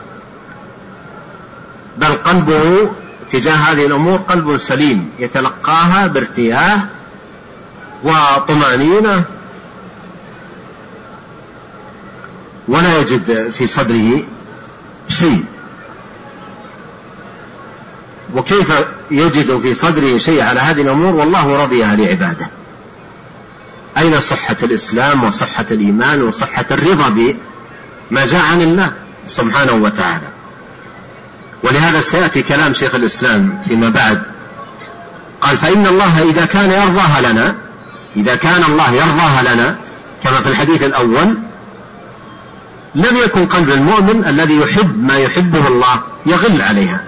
بل 1.97 2.13
قلبه 2.13 2.91
تجاه 3.31 3.55
هذه 3.55 3.85
الأمور 3.85 4.17
قلب 4.17 4.57
سليم 4.57 5.09
يتلقاها 5.19 6.07
بارتياح 6.07 6.85
وطمأنينة 8.03 9.23
ولا 12.67 12.99
يجد 12.99 13.51
في 13.51 13.67
صدره 13.67 14.23
شيء. 15.07 15.45
وكيف 18.33 18.73
يجد 19.11 19.59
في 19.59 19.73
صدره 19.73 20.17
شيء 20.17 20.41
على 20.41 20.59
هذه 20.59 20.81
الأمور؟ 20.81 21.15
والله 21.15 21.63
رضيها 21.63 21.95
لعباده. 21.95 22.49
أين 23.97 24.21
صحة 24.21 24.55
الإسلام 24.63 25.23
وصحة 25.23 25.65
الإيمان 25.71 26.21
وصحة 26.21 26.65
الرضا 26.71 27.09
بما 27.09 28.25
جاء 28.25 28.41
عن 28.51 28.61
الله 28.61 28.91
سبحانه 29.27 29.73
وتعالى؟ 29.73 30.27
ولهذا 31.63 32.01
سيأتي 32.01 32.41
كلام 32.41 32.73
شيخ 32.73 32.95
الإسلام 32.95 33.61
فيما 33.67 33.89
بعد. 33.89 34.21
قال 35.41 35.57
فإن 35.57 35.87
الله 35.87 36.23
إذا 36.23 36.45
كان 36.45 36.71
يرضاها 36.71 37.31
لنا 37.31 37.55
إذا 38.15 38.35
كان 38.35 38.63
الله 38.63 38.91
يرضاها 38.93 39.53
لنا 39.53 39.75
كما 40.23 40.41
في 40.41 40.49
الحديث 40.49 40.83
الأول 40.83 41.37
لم 42.95 43.17
يكن 43.25 43.45
قلب 43.45 43.69
المؤمن 43.69 44.25
الذي 44.25 44.57
يحب 44.57 45.03
ما 45.03 45.17
يحبه 45.17 45.67
الله 45.67 46.01
يغل 46.25 46.61
عليها. 46.61 47.03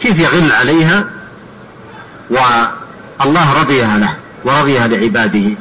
كيف 0.00 0.18
يغل 0.18 0.52
عليها؟ 0.52 1.04
والله 2.30 3.60
رضيها 3.60 3.98
له 3.98 4.14
ورضيها 4.44 4.88
لعباده. 4.88 5.56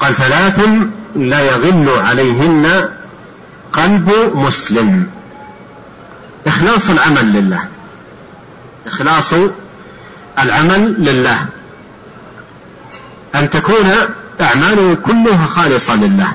قال 0.00 0.14
ثلاث 0.14 0.60
لا 1.16 1.40
يغل 1.40 1.88
عليهن 1.88 2.88
قلب 3.72 4.32
مسلم. 4.34 5.06
إخلاص 6.46 6.90
العمل 6.90 7.32
لله. 7.32 7.64
إخلاص 8.86 9.34
العمل 10.38 10.94
لله. 10.98 11.46
أن 13.34 13.50
تكون 13.50 13.92
أعماله 14.40 14.94
كلها 14.94 15.46
خالصة 15.46 15.96
لله. 15.96 16.32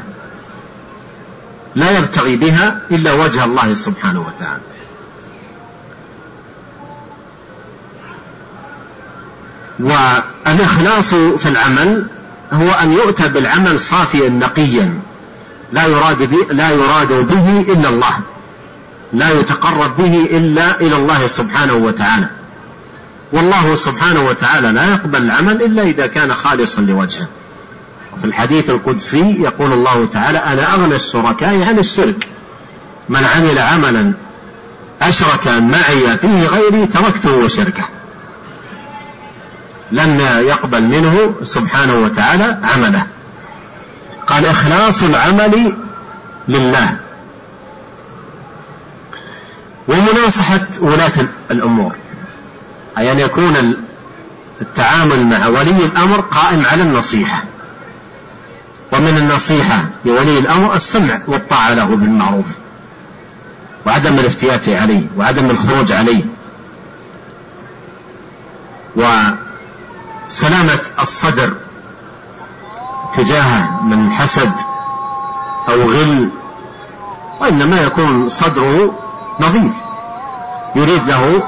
لا 1.75 1.97
يبتغي 1.97 2.35
بها 2.35 2.81
إلا 2.91 3.13
وجه 3.13 3.45
الله 3.45 3.73
سبحانه 3.73 4.19
وتعالى. 4.19 4.74
والإخلاص 9.79 11.09
في 11.13 11.49
العمل 11.49 12.07
هو 12.53 12.71
أن 12.71 12.93
يؤتى 12.93 13.29
بالعمل 13.29 13.79
صافيا 13.79 14.29
نقيا. 14.29 14.99
لا 15.73 15.87
يراد 15.87 16.23
به 16.23 16.53
لا 16.53 16.69
يراد 16.71 17.07
به 17.07 17.59
إلا 17.73 17.89
الله. 17.89 18.19
لا 19.13 19.39
يتقرب 19.39 19.97
به 19.97 20.27
إلا 20.31 20.81
إلى 20.81 20.95
الله 20.95 21.27
سبحانه 21.27 21.73
وتعالى. 21.73 22.29
والله 23.33 23.75
سبحانه 23.75 24.27
وتعالى 24.27 24.71
لا 24.71 24.91
يقبل 24.91 25.21
العمل 25.21 25.61
إلا 25.61 25.83
إذا 25.83 26.07
كان 26.07 26.33
خالصا 26.33 26.81
لوجهه. 26.81 27.27
في 28.21 28.27
الحديث 28.27 28.69
القدسي 28.69 29.35
يقول 29.39 29.73
الله 29.73 30.07
تعالى 30.13 30.37
أنا 30.37 30.73
أغنى 30.73 30.95
الشركاء 30.95 31.63
عن 31.63 31.79
الشرك. 31.79 32.27
من 33.09 33.25
عمل 33.35 33.59
عملا 33.59 34.13
أشرك 35.01 35.47
معي 35.47 36.17
فيه 36.17 36.47
غيري 36.47 36.87
تركته 36.87 37.37
وشركه. 37.37 37.83
لن 39.91 40.19
يقبل 40.19 40.83
منه 40.83 41.35
سبحانه 41.43 41.95
وتعالى 41.95 42.59
عمله. 42.63 43.07
قال 44.27 44.45
إخلاص 44.45 45.03
العمل 45.03 45.73
لله. 46.47 46.97
ومناصحة 49.87 50.67
ولاة 50.81 51.27
الأمور. 51.51 51.95
أي 52.97 53.11
أن 53.11 53.19
يكون 53.19 53.75
التعامل 54.61 55.25
مع 55.27 55.47
ولي 55.47 55.85
الأمر 55.85 56.21
قائم 56.21 56.63
على 56.71 56.83
النصيحة. 56.83 57.43
ومن 58.93 59.17
النصيحة 59.17 59.89
لولي 60.05 60.39
الأمر 60.39 60.75
السمع 60.75 61.19
والطاعة 61.27 61.73
له 61.73 61.85
بالمعروف. 61.85 62.45
وعدم 63.85 64.13
الافتيات 64.13 64.69
عليه 64.69 65.07
وعدم 65.17 65.49
الخروج 65.49 65.91
عليه. 65.91 66.23
وسلامة 70.27 70.79
الصدر 71.01 71.53
تجاهه 73.15 73.83
من 73.83 74.11
حسد 74.11 74.51
أو 75.69 75.81
غل 75.81 76.29
وإنما 77.41 77.81
يكون 77.81 78.29
صدره 78.29 78.91
نظيف. 79.39 79.73
يريد 80.75 81.09
له 81.09 81.43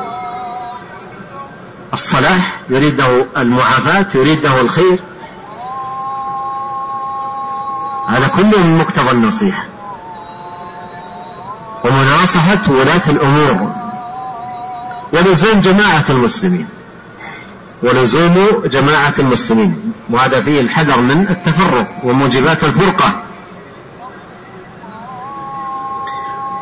الصلاح 1.93 2.59
يريد 2.69 3.01
له 3.01 3.25
المعافاة 3.37 4.05
يريد 4.15 4.45
له 4.45 4.61
الخير. 4.61 5.03
هذا 8.07 8.27
كله 8.27 8.63
من 8.63 8.77
مقتضى 8.77 9.11
النصيحة. 9.11 9.65
ومناصحة 11.85 12.71
ولاة 12.71 13.09
الأمور 13.09 13.71
ولزوم 15.13 15.61
جماعة 15.61 16.05
المسلمين. 16.09 16.67
ولزوم 17.83 18.63
جماعة 18.65 19.13
المسلمين 19.19 19.93
وهذا 20.09 20.41
فيه 20.41 20.61
الحذر 20.61 21.01
من 21.01 21.27
التفرق 21.29 21.87
وموجبات 22.03 22.63
الفرقة. 22.63 23.23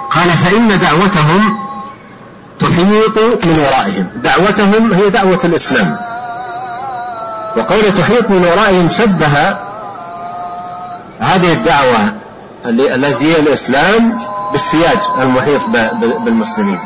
قال 0.10 0.30
فإن 0.30 0.80
دعوتهم 0.80 1.58
تحيط 2.60 3.20
من 3.46 3.60
ورائهم. 3.60 4.08
دعوتهم 4.24 4.94
هي 4.94 5.10
دعوة 5.10 5.40
الإسلام. 5.44 5.98
وقول 7.58 7.84
تحيط 7.98 8.30
من 8.30 8.46
ورائهم 8.46 8.90
شبه 8.90 9.58
هذه 11.20 11.54
الدعوة 11.54 12.14
التي 12.66 13.36
هي 13.36 13.40
الإسلام 13.40 14.20
بالسياج 14.52 15.00
المحيط 15.22 15.62
بالمسلمين. 16.26 16.80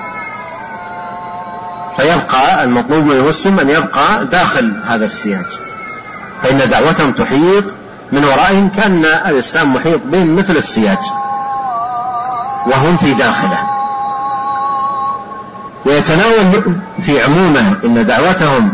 فيبقى 1.99 2.63
المطلوب 2.63 3.05
من 3.05 3.11
المسلم 3.11 3.59
أن 3.59 3.69
يبقى 3.69 4.25
داخل 4.25 4.73
هذا 4.87 5.05
السياج. 5.05 5.45
فإن 6.43 6.69
دعوتهم 6.69 7.11
تحيط 7.11 7.63
من 8.11 8.25
ورائهم 8.25 8.69
كأن 8.69 9.05
الإسلام 9.05 9.73
محيط 9.73 10.01
بهم 10.05 10.35
مثل 10.35 10.57
السياج. 10.57 10.97
وهم 12.65 12.97
في 12.97 13.13
داخله. 13.13 13.59
ويتناول 15.85 16.75
في 17.05 17.23
عمومه 17.23 17.75
إن 17.85 18.05
دعوتهم 18.05 18.73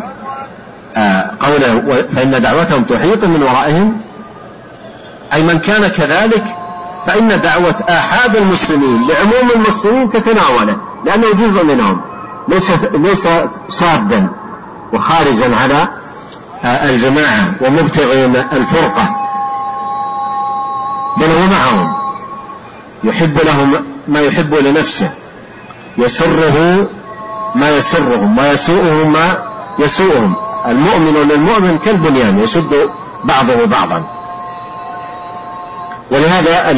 آه، 0.97 1.31
قوله 1.39 2.05
فإن 2.15 2.41
دعوتهم 2.41 2.83
تحيط 2.83 3.25
من 3.25 3.43
ورائهم. 3.43 4.01
أي 5.33 5.43
من 5.43 5.59
كان 5.59 5.87
كذلك 5.87 6.43
فإن 7.05 7.41
دعوة 7.41 7.75
آحاد 7.89 8.35
المسلمين 8.35 9.07
لعموم 9.09 9.51
المسلمين 9.55 10.09
تتناوله 10.09 10.77
لأنه 11.05 11.27
جزء 11.33 11.63
منهم. 11.63 12.14
ليس 12.47 12.71
ليس 12.93 13.27
صادا 13.69 14.27
وخارجا 14.93 15.55
على 15.55 15.87
آه، 16.63 16.89
الجماعة 16.89 17.55
ومبتغيا 17.61 18.25
الفرقة. 18.53 19.15
بل 21.17 21.25
هو 21.25 21.47
معهم. 21.47 21.95
يحب 23.03 23.39
لهم 23.45 23.85
ما 24.07 24.19
يحب 24.19 24.53
لنفسه. 24.53 25.13
يسره 25.97 26.87
ما 27.55 27.77
يسرهم 27.77 28.37
ويسوءهم 28.37 29.13
ما 29.13 29.37
يسوءهم. 29.79 30.35
المؤمن 30.67 31.29
للمؤمن 31.29 31.77
كالبنيان 31.77 32.39
يشد 32.39 32.89
بعضه 33.23 33.65
بعضا. 33.65 34.03
ولهذا 36.11 36.71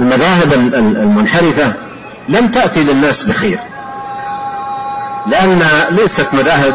المذاهب 0.00 0.52
المنحرفة 0.74 1.74
لم 2.28 2.48
تأتي 2.48 2.84
للناس 2.84 3.22
بخير. 3.22 3.67
لأنها 5.30 5.90
ليست 5.90 6.28
مذاهب 6.32 6.74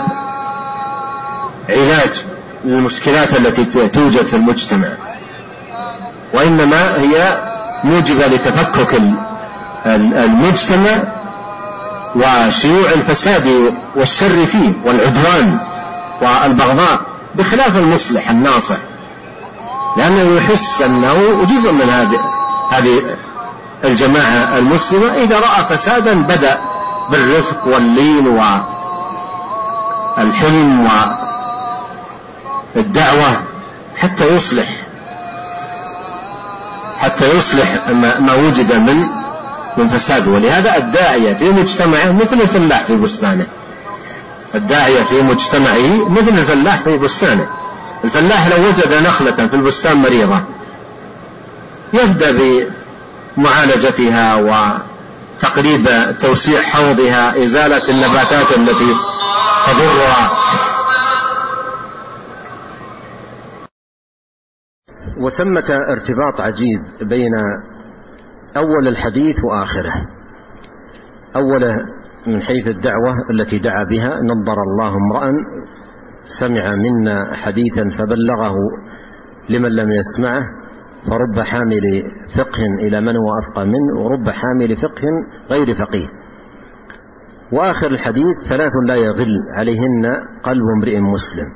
علاج 1.69 2.25
للمشكلات 2.65 3.39
التي 3.39 3.65
توجد 3.87 4.25
في 4.25 4.35
المجتمع 4.35 4.87
وإنما 6.33 6.97
هي 6.97 7.37
موجبة 7.83 8.27
لتفكك 8.27 9.01
المجتمع 9.85 11.03
وشيوع 12.15 12.91
الفساد 12.91 13.73
والشر 13.95 14.45
فيه 14.45 14.73
والعدوان 14.85 15.59
والبغضاء 16.21 17.01
بخلاف 17.35 17.77
المصلح 17.77 18.29
الناصح. 18.29 18.77
لأنه 19.97 20.37
يحس 20.37 20.81
أنه 20.81 21.43
جزء 21.43 21.71
من 21.71 21.89
هذه 21.89 22.19
هذه 22.71 23.01
الجماعة 23.85 24.57
المسلمة 24.57 25.13
إذا 25.13 25.39
رأى 25.39 25.65
فسادا 25.69 26.13
بدأ 26.13 26.59
بالرفق 27.11 27.67
واللين 27.67 28.27
والحلم 30.17 30.89
والدعوة 32.75 33.41
حتى 33.95 34.35
يصلح. 34.35 34.83
حتى 36.97 37.37
يصلح 37.37 37.89
ما 38.19 38.33
وجد 38.33 38.73
من 38.73 39.07
من 39.77 39.89
فساد. 39.89 40.27
ولهذا 40.27 40.77
الداعية 40.77 41.33
في 41.33 41.49
مجتمعه 41.49 42.11
مثل 42.11 42.41
الفلاح 42.41 42.85
في 42.85 42.97
بستانه. 42.97 43.45
الداعية 44.55 45.03
في 45.03 45.21
مجتمعه 45.21 46.09
مثل 46.09 46.37
الفلاح 46.37 46.83
في 46.83 46.97
بستانه. 46.97 47.47
الفلاح 48.03 48.47
لو 48.47 48.67
وجد 48.67 48.93
نخلة 49.07 49.47
في 49.47 49.55
البستان 49.55 49.97
مريضة 49.97 50.41
يبدأ 51.93 52.31
بمعالجتها 53.37 54.35
وتقريب 55.37 55.85
توسيع 56.21 56.61
حوضها 56.61 57.43
إزالة 57.43 57.89
النباتات 57.89 58.57
التي 58.57 58.93
تضرها. 59.67 60.29
وثمة 65.17 65.75
ارتباط 65.89 66.41
عجيب 66.41 67.09
بين 67.09 67.31
أول 68.57 68.87
الحديث 68.87 69.35
وآخره. 69.43 69.93
أوله 71.35 71.75
من 72.27 72.41
حيث 72.41 72.67
الدعوة 72.67 73.15
التي 73.29 73.59
دعا 73.59 73.83
بها 73.83 74.09
نظر 74.09 74.57
الله 74.61 74.95
امرأ 74.95 75.31
سمع 76.39 76.75
منا 76.75 77.35
حديثا 77.35 77.89
فبلغه 77.97 78.55
لمن 79.49 79.71
لم 79.75 79.89
يسمعه. 79.91 80.43
فرب 81.09 81.39
حامل 81.43 82.03
فقه 82.37 82.87
إلى 82.87 83.01
من 83.01 83.15
هو 83.15 83.29
أفقى 83.43 83.65
منه 83.65 83.99
ورب 84.05 84.29
حامل 84.29 84.75
فقه 84.75 85.07
غير 85.49 85.73
فقيه. 85.73 86.07
وآخر 87.51 87.87
الحديث 87.87 88.35
ثلاث 88.49 88.71
لا 88.87 88.95
يغل 88.95 89.37
عليهن 89.55 90.15
قلب 90.43 90.63
امرئ 90.77 90.99
مسلم. 90.99 91.47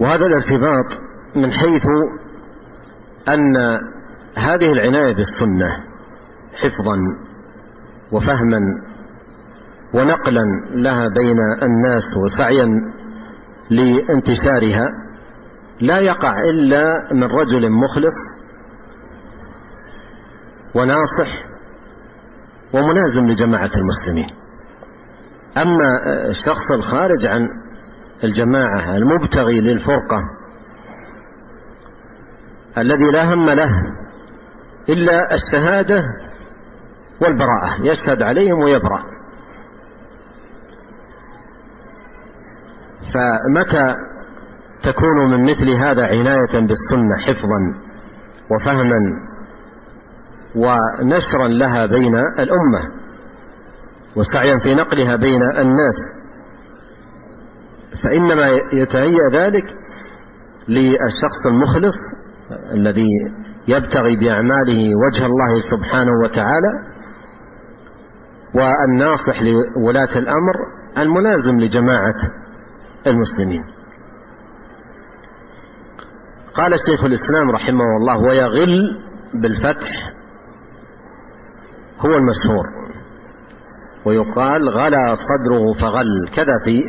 وهذا 0.00 0.26
الارتباط 0.26 0.86
من 1.36 1.52
حيث 1.52 1.86
أن 3.28 3.56
هذه 4.36 4.72
العناية 4.72 5.14
بالسنة 5.14 5.76
حفظا 6.54 6.96
وفهما 8.12 8.60
ونقلا 9.94 10.42
لها 10.74 11.08
بين 11.08 11.38
الناس 11.62 12.02
وسعيا 12.24 12.66
لانتشارها. 13.70 15.05
لا 15.80 15.98
يقع 15.98 16.34
إلا 16.50 17.12
من 17.12 17.24
رجل 17.24 17.70
مخلص 17.70 18.14
وناصح 20.74 21.44
وملازم 22.72 23.26
لجماعة 23.26 23.70
المسلمين. 23.76 24.26
أما 25.56 25.84
الشخص 26.28 26.70
الخارج 26.74 27.26
عن 27.26 27.48
الجماعة 28.24 28.96
المبتغي 28.96 29.60
للفرقة 29.60 30.22
الذي 32.78 33.04
لا 33.12 33.34
هم 33.34 33.50
له 33.50 33.70
إلا 34.88 35.34
الشهادة 35.34 36.02
والبراءة 37.20 37.76
يشهد 37.80 38.22
عليهم 38.22 38.58
ويبرأ. 38.58 39.02
فمتى 43.14 43.96
تكون 44.82 45.30
من 45.30 45.50
مثل 45.50 45.70
هذا 45.70 46.06
عناية 46.06 46.52
بالسنة 46.66 47.16
حفظا 47.26 47.58
وفهما 48.50 48.96
ونشرا 50.56 51.48
لها 51.48 51.86
بين 51.86 52.14
الأمة 52.38 52.80
وسعيا 54.16 54.58
في 54.58 54.74
نقلها 54.74 55.16
بين 55.16 55.42
الناس. 55.42 55.96
فإنما 58.04 58.46
يتهيأ 58.72 59.30
ذلك 59.32 59.64
للشخص 60.68 61.46
المخلص 61.46 61.96
الذي 62.72 63.08
يبتغي 63.68 64.16
بأعماله 64.16 64.90
وجه 65.06 65.26
الله 65.26 65.58
سبحانه 65.70 66.12
وتعالى 66.24 66.70
والناصح 68.54 69.42
لولاة 69.42 70.18
الأمر 70.18 70.54
الملازم 70.98 71.60
لجماعة 71.60 72.14
المسلمين. 73.06 73.64
قال 76.56 76.74
الشيخ 76.74 77.04
الإسلام 77.04 77.50
رحمه 77.50 77.84
الله 78.00 78.18
ويغل 78.18 79.00
بالفتح 79.34 79.90
هو 82.00 82.16
المشهور 82.16 82.64
ويقال 84.04 84.68
غلا 84.68 85.14
صدره 85.14 85.72
فغل 85.72 86.28
كذا 86.34 86.58
في 86.64 86.84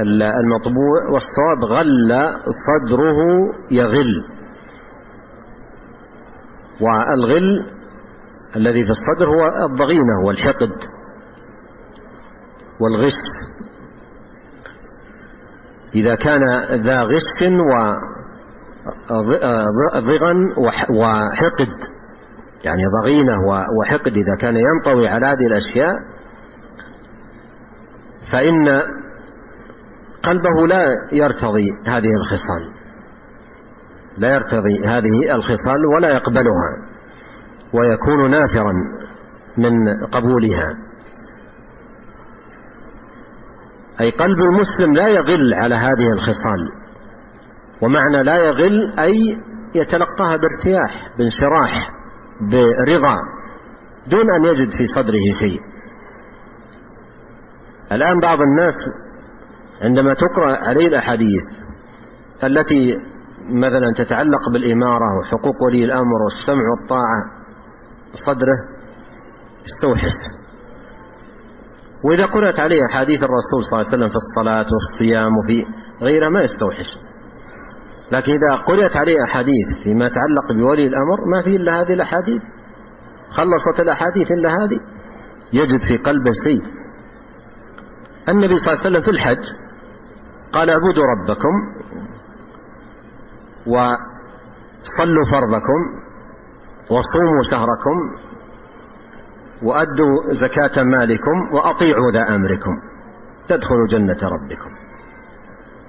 المطبوع 0.00 1.10
والصواب 1.12 1.64
غل 1.64 2.12
صدره 2.66 3.16
يغل. 3.70 4.24
والغل 6.80 7.66
الذي 8.56 8.84
في 8.84 8.90
الصدر 8.90 9.26
هو 9.26 9.66
الضغينة 9.66 10.26
والحقد 10.26 10.72
والغش. 12.80 13.12
إذا 15.94 16.14
كان 16.14 16.40
ذا 16.82 17.02
غش 17.02 17.42
وضغن 19.10 20.46
وحقد 20.98 21.72
يعني 22.64 22.82
ضغينة 23.02 23.34
وحقد 23.80 24.12
إذا 24.12 24.36
كان 24.40 24.54
ينطوي 24.56 25.08
على 25.08 25.26
هذه 25.26 25.46
الأشياء 25.46 25.94
فإن 28.32 28.82
قلبه 30.22 30.66
لا 30.66 30.84
يرتضي 31.12 31.68
هذه 31.86 32.10
الخصال 32.22 32.78
لا 34.18 34.34
يرتضي 34.34 34.86
هذه 34.86 35.34
الخصال 35.34 35.86
ولا 35.94 36.08
يقبلها 36.08 36.88
ويكون 37.72 38.30
نافرا 38.30 38.72
من 39.56 39.72
قبولها. 40.12 40.68
أي 44.00 44.10
قلب 44.10 44.38
المسلم 44.38 44.94
لا 44.94 45.08
يغل 45.08 45.54
على 45.54 45.74
هذه 45.74 46.12
الخصال. 46.12 46.87
ومعنى 47.82 48.22
لا 48.22 48.36
يغل 48.36 48.92
أي 48.98 49.38
يتلقاها 49.74 50.36
بارتياح 50.36 51.08
بانشراح 51.18 51.90
برضا 52.86 53.16
دون 54.10 54.34
أن 54.34 54.44
يجد 54.44 54.70
في 54.70 54.86
صدره 54.86 55.20
شيء. 55.40 55.60
الآن 57.92 58.20
بعض 58.20 58.38
الناس 58.40 58.74
عندما 59.82 60.14
تقرأ 60.14 60.56
عليه 60.68 60.88
الأحاديث 60.88 61.44
التي 62.44 62.96
مثلا 63.50 63.92
تتعلق 63.96 64.48
بالإمارة 64.52 65.18
وحقوق 65.20 65.62
ولي 65.66 65.84
الأمر 65.84 66.22
والسمع 66.24 66.62
والطاعة 66.78 67.24
صدره 68.26 68.58
استوحش. 69.66 70.12
وإذا 72.04 72.26
قرأت 72.26 72.60
عليه 72.60 72.80
أحاديث 72.90 73.22
الرسول 73.22 73.64
صلى 73.64 73.72
الله 73.80 73.86
عليه 73.86 73.96
وسلم 73.96 74.08
في 74.08 74.16
الصلاة 74.16 74.66
والصيام 74.74 75.32
وفي 75.38 75.66
غيره 76.02 76.28
ما 76.28 76.40
يستوحش. 76.40 76.98
لكن 78.12 78.32
إذا 78.32 78.62
قرأت 78.62 78.96
عليه 78.96 79.24
أحاديث 79.24 79.82
فيما 79.82 80.06
يتعلق 80.06 80.52
بولي 80.52 80.86
الأمر 80.86 81.18
ما 81.32 81.42
في 81.42 81.56
إلا 81.56 81.80
هذه 81.80 81.92
الأحاديث. 81.92 82.42
خلصت 83.30 83.80
الأحاديث 83.80 84.30
إلا 84.32 84.48
هذه. 84.48 84.80
يجد 85.52 85.80
في 85.88 85.96
قلبه 85.96 86.32
شيء. 86.44 86.62
النبي 88.28 88.56
صلى 88.56 88.72
الله 88.72 88.80
عليه 88.84 88.90
وسلم 88.90 89.02
في 89.02 89.10
الحج 89.10 89.44
قال 90.52 90.70
اعبدوا 90.70 91.04
ربكم 91.04 91.54
وصلوا 93.66 95.24
فرضكم 95.32 95.80
وصوموا 96.90 97.42
شهركم 97.50 97.96
وأدوا 99.62 100.32
زكاة 100.42 100.82
مالكم 100.82 101.54
وأطيعوا 101.54 102.12
ذا 102.12 102.34
أمركم. 102.34 102.72
تدخلوا 103.48 103.86
جنة 103.90 104.18
ربكم. 104.22 104.87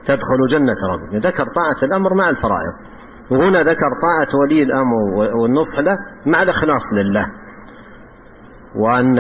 تدخلوا 0.06 0.48
جنة 0.50 0.76
ربكم 0.94 1.18
ذكر 1.18 1.44
طاعة 1.44 1.84
الأمر 1.84 2.14
مع 2.14 2.30
الفرائض. 2.30 2.74
وهنا 3.32 3.64
ذكر 3.64 3.90
طاعة 4.02 4.40
ولي 4.40 4.64
الأمر 4.64 4.96
والنصح 5.42 5.80
له 5.80 5.98
مع 6.26 6.44
الإخلاص 6.44 6.82
لله. 6.94 7.26
وأن 8.76 9.16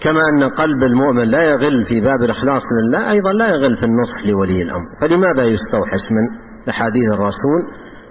كما 0.00 0.20
أن 0.28 0.44
قلب 0.44 0.82
المؤمن 0.82 1.24
لا 1.24 1.42
يغل 1.42 1.84
في 1.84 2.00
باب 2.00 2.22
الإخلاص 2.22 2.62
لله 2.82 3.10
أيضا 3.10 3.32
لا 3.32 3.48
يغل 3.48 3.76
في 3.76 3.84
النصح 3.84 4.26
لولي 4.26 4.62
الأمر. 4.62 4.84
فلماذا 5.00 5.44
يستوحش 5.44 6.00
من 6.10 6.38
أحاديث 6.68 7.12
الرسول 7.12 7.62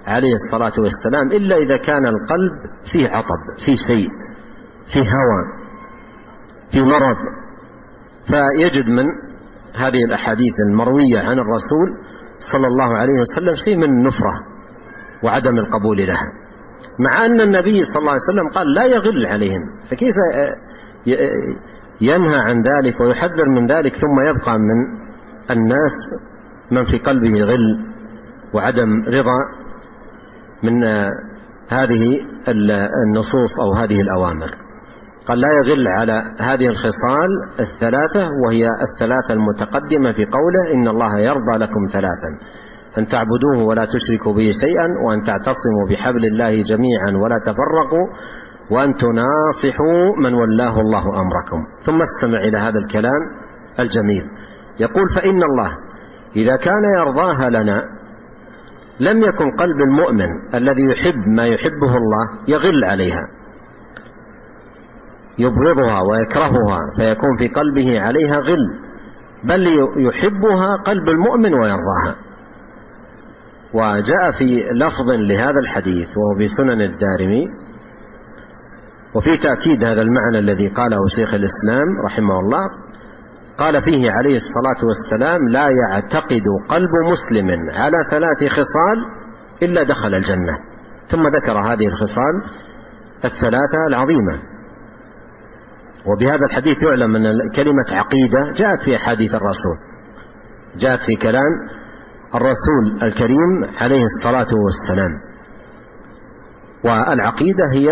عليه 0.07 0.33
الصلاة 0.33 0.83
والسلام؟ 0.83 1.31
إلا 1.31 1.57
إذا 1.57 1.77
كان 1.77 2.05
القلب 2.05 2.51
فيه 2.91 3.09
عطب 3.09 3.41
فيه 3.65 3.75
شيء 3.75 4.09
في 4.93 4.99
هوى 4.99 5.65
في 6.71 6.81
مرض. 6.81 7.17
فيجد 8.29 8.89
من 8.89 9.05
هذه 9.77 10.03
الأحاديث 10.07 10.53
المروية 10.69 11.19
عن 11.19 11.39
الرسول 11.39 11.87
صلى 12.51 12.67
الله 12.67 12.97
عليه 12.97 13.13
وسلم 13.21 13.55
شيء 13.55 13.77
من 13.77 13.83
النفرة 13.83 14.31
وعدم 15.23 15.57
القبول 15.57 15.97
لها. 15.97 16.31
مع 16.99 17.25
أن 17.25 17.41
النبي 17.41 17.83
صلى 17.83 17.97
الله 17.97 18.11
عليه 18.11 18.21
وسلم 18.31 18.47
قال 18.55 18.73
لا 18.73 18.85
يغل 18.85 19.25
عليهم. 19.25 19.61
فكيف 19.91 20.15
ينهى 22.01 22.35
عن 22.35 22.61
ذلك 22.61 22.99
ويحذر 22.99 23.49
من 23.49 23.67
ذلك 23.67 23.93
ثم 23.95 24.29
يبقى 24.29 24.57
من 24.59 25.05
الناس 25.51 25.95
من 26.71 26.83
في 26.83 26.97
قلبه 26.97 27.43
غل 27.43 27.79
وعدم 28.53 28.89
رضا 29.07 29.39
من 30.63 30.83
هذه 31.69 32.21
النصوص 33.07 33.59
أو 33.65 33.73
هذه 33.73 34.01
الأوامر. 34.01 34.64
قال 35.27 35.39
لا 35.39 35.47
يغل 35.63 35.87
على 35.87 36.21
هذه 36.39 36.67
الخصال 36.67 37.29
الثلاثة 37.59 38.29
وهي 38.45 38.69
الثلاثة 38.81 39.33
المتقدمة 39.33 40.11
في 40.11 40.25
قوله 40.25 40.73
إن 40.73 40.87
الله 40.87 41.19
يرضى 41.19 41.57
لكم 41.57 41.85
ثلاثا. 41.93 42.29
أن 42.97 43.07
تعبدوه 43.07 43.63
ولا 43.67 43.85
تشركوا 43.85 44.33
به 44.33 44.51
شيئا 44.61 44.87
وأن 45.05 45.23
تعتصموا 45.23 45.85
بحبل 45.89 46.25
الله 46.25 46.61
جميعا 46.61 47.23
ولا 47.23 47.39
تفرقوا 47.39 48.07
وأن 48.71 48.95
تناصحوا 48.95 50.15
من 50.23 50.33
ولاه 50.33 50.79
الله 50.79 51.03
أمركم. 51.09 51.57
ثم 51.85 52.01
استمع 52.01 52.39
إلى 52.39 52.57
هذا 52.57 52.79
الكلام 52.79 53.21
الجميل. 53.79 54.23
يقول 54.79 55.05
فإن 55.15 55.43
الله 55.43 55.71
إذا 56.35 56.55
كان 56.55 56.83
يرضاها 56.99 57.49
لنا 57.49 57.81
لم 58.99 59.23
يكن 59.23 59.51
قلب 59.51 59.77
المؤمن 59.89 60.29
الذي 60.53 60.83
يحب 60.83 61.27
ما 61.35 61.47
يحبه 61.47 61.97
الله 61.97 62.29
يغل 62.47 62.83
عليها. 62.83 63.44
يبغضها 65.39 66.01
ويكرهها 66.01 66.79
فيكون 66.97 67.37
في 67.39 67.47
قلبه 67.47 67.99
عليها 67.99 68.39
غل. 68.39 68.85
بل 69.43 69.67
يحبها 70.07 70.75
قلب 70.75 71.09
المؤمن 71.09 71.53
ويرضاها. 71.53 72.15
وجاء 73.73 74.31
في 74.39 74.69
لفظ 74.73 75.11
لهذا 75.11 75.59
الحديث 75.59 76.07
وهو 76.17 76.37
في 76.37 76.47
سنن 76.47 76.81
الدارمي. 76.81 77.47
وفي 79.15 79.37
تأكيد 79.37 79.83
هذا 79.83 80.01
المعنى 80.01 80.39
الذي 80.39 80.67
قاله 80.67 80.97
شيخ 81.15 81.33
الإسلام 81.33 81.87
رحمه 82.05 82.39
الله. 82.39 82.69
قال 83.57 83.81
فيه 83.81 84.11
عليه 84.11 84.37
الصلاة 84.37 84.87
والسلام 84.87 85.47
لا 85.47 85.69
يعتقد 85.69 86.43
قلب 86.69 86.89
مسلم 87.11 87.47
على 87.73 87.97
ثلاث 88.11 88.51
خصال 88.51 89.05
إلا 89.63 89.83
دخل 89.83 90.15
الجنة. 90.15 90.53
ثم 91.07 91.27
ذكر 91.27 91.59
هذه 91.59 91.87
الخصال 91.87 92.43
الثلاثة 93.25 93.87
العظيمة. 93.89 94.54
وبهذا 96.07 96.45
الحديث 96.49 96.83
يعلم 96.83 97.15
أن 97.15 97.49
كلمة 97.55 97.85
عقيدة 97.91 98.37
جاءت 98.55 98.81
في 98.85 98.95
أحاديث 98.95 99.35
الرسول. 99.35 99.77
جاءت 100.77 100.99
في 101.07 101.15
كلام 101.15 101.69
الرسول 102.35 103.03
الكريم 103.03 103.65
عليه 103.77 104.03
الصلاة 104.03 104.47
والسلام. 104.63 105.11
والعقيدة 106.83 107.63
هي 107.73 107.89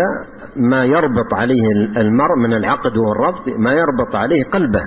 ما 0.56 0.84
يربط 0.84 1.34
عليه 1.34 1.72
المرء 1.96 2.36
من 2.38 2.52
العقد 2.52 2.96
والربط 2.96 3.48
ما 3.48 3.72
يربط 3.72 4.14
عليه 4.14 4.44
قلبه. 4.52 4.82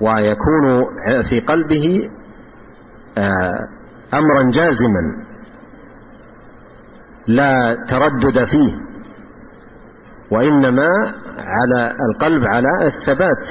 ويكون 0.00 0.86
في 1.30 1.40
قلبه 1.40 2.10
آه، 3.18 3.54
أمرا 4.14 4.50
جازما 4.50 5.24
لا 7.26 7.76
تردد 7.88 8.44
فيه. 8.44 8.93
وإنما 10.34 10.90
على 11.38 11.94
القلب 12.10 12.44
على 12.44 12.68
الثبات 12.86 13.44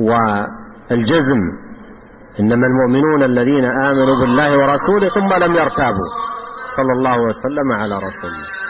والجزم. 0.00 1.40
إنما 2.40 2.66
المؤمنون 2.66 3.22
الذين 3.22 3.64
آمنوا 3.64 4.20
بالله 4.20 4.58
ورسوله 4.58 5.08
ثم 5.08 5.34
لم 5.44 5.54
يرتابوا. 5.54 6.10
صلى 6.76 6.92
الله 6.92 7.16
وسلم 7.20 7.72
على 7.78 7.94
رسوله 7.94 8.63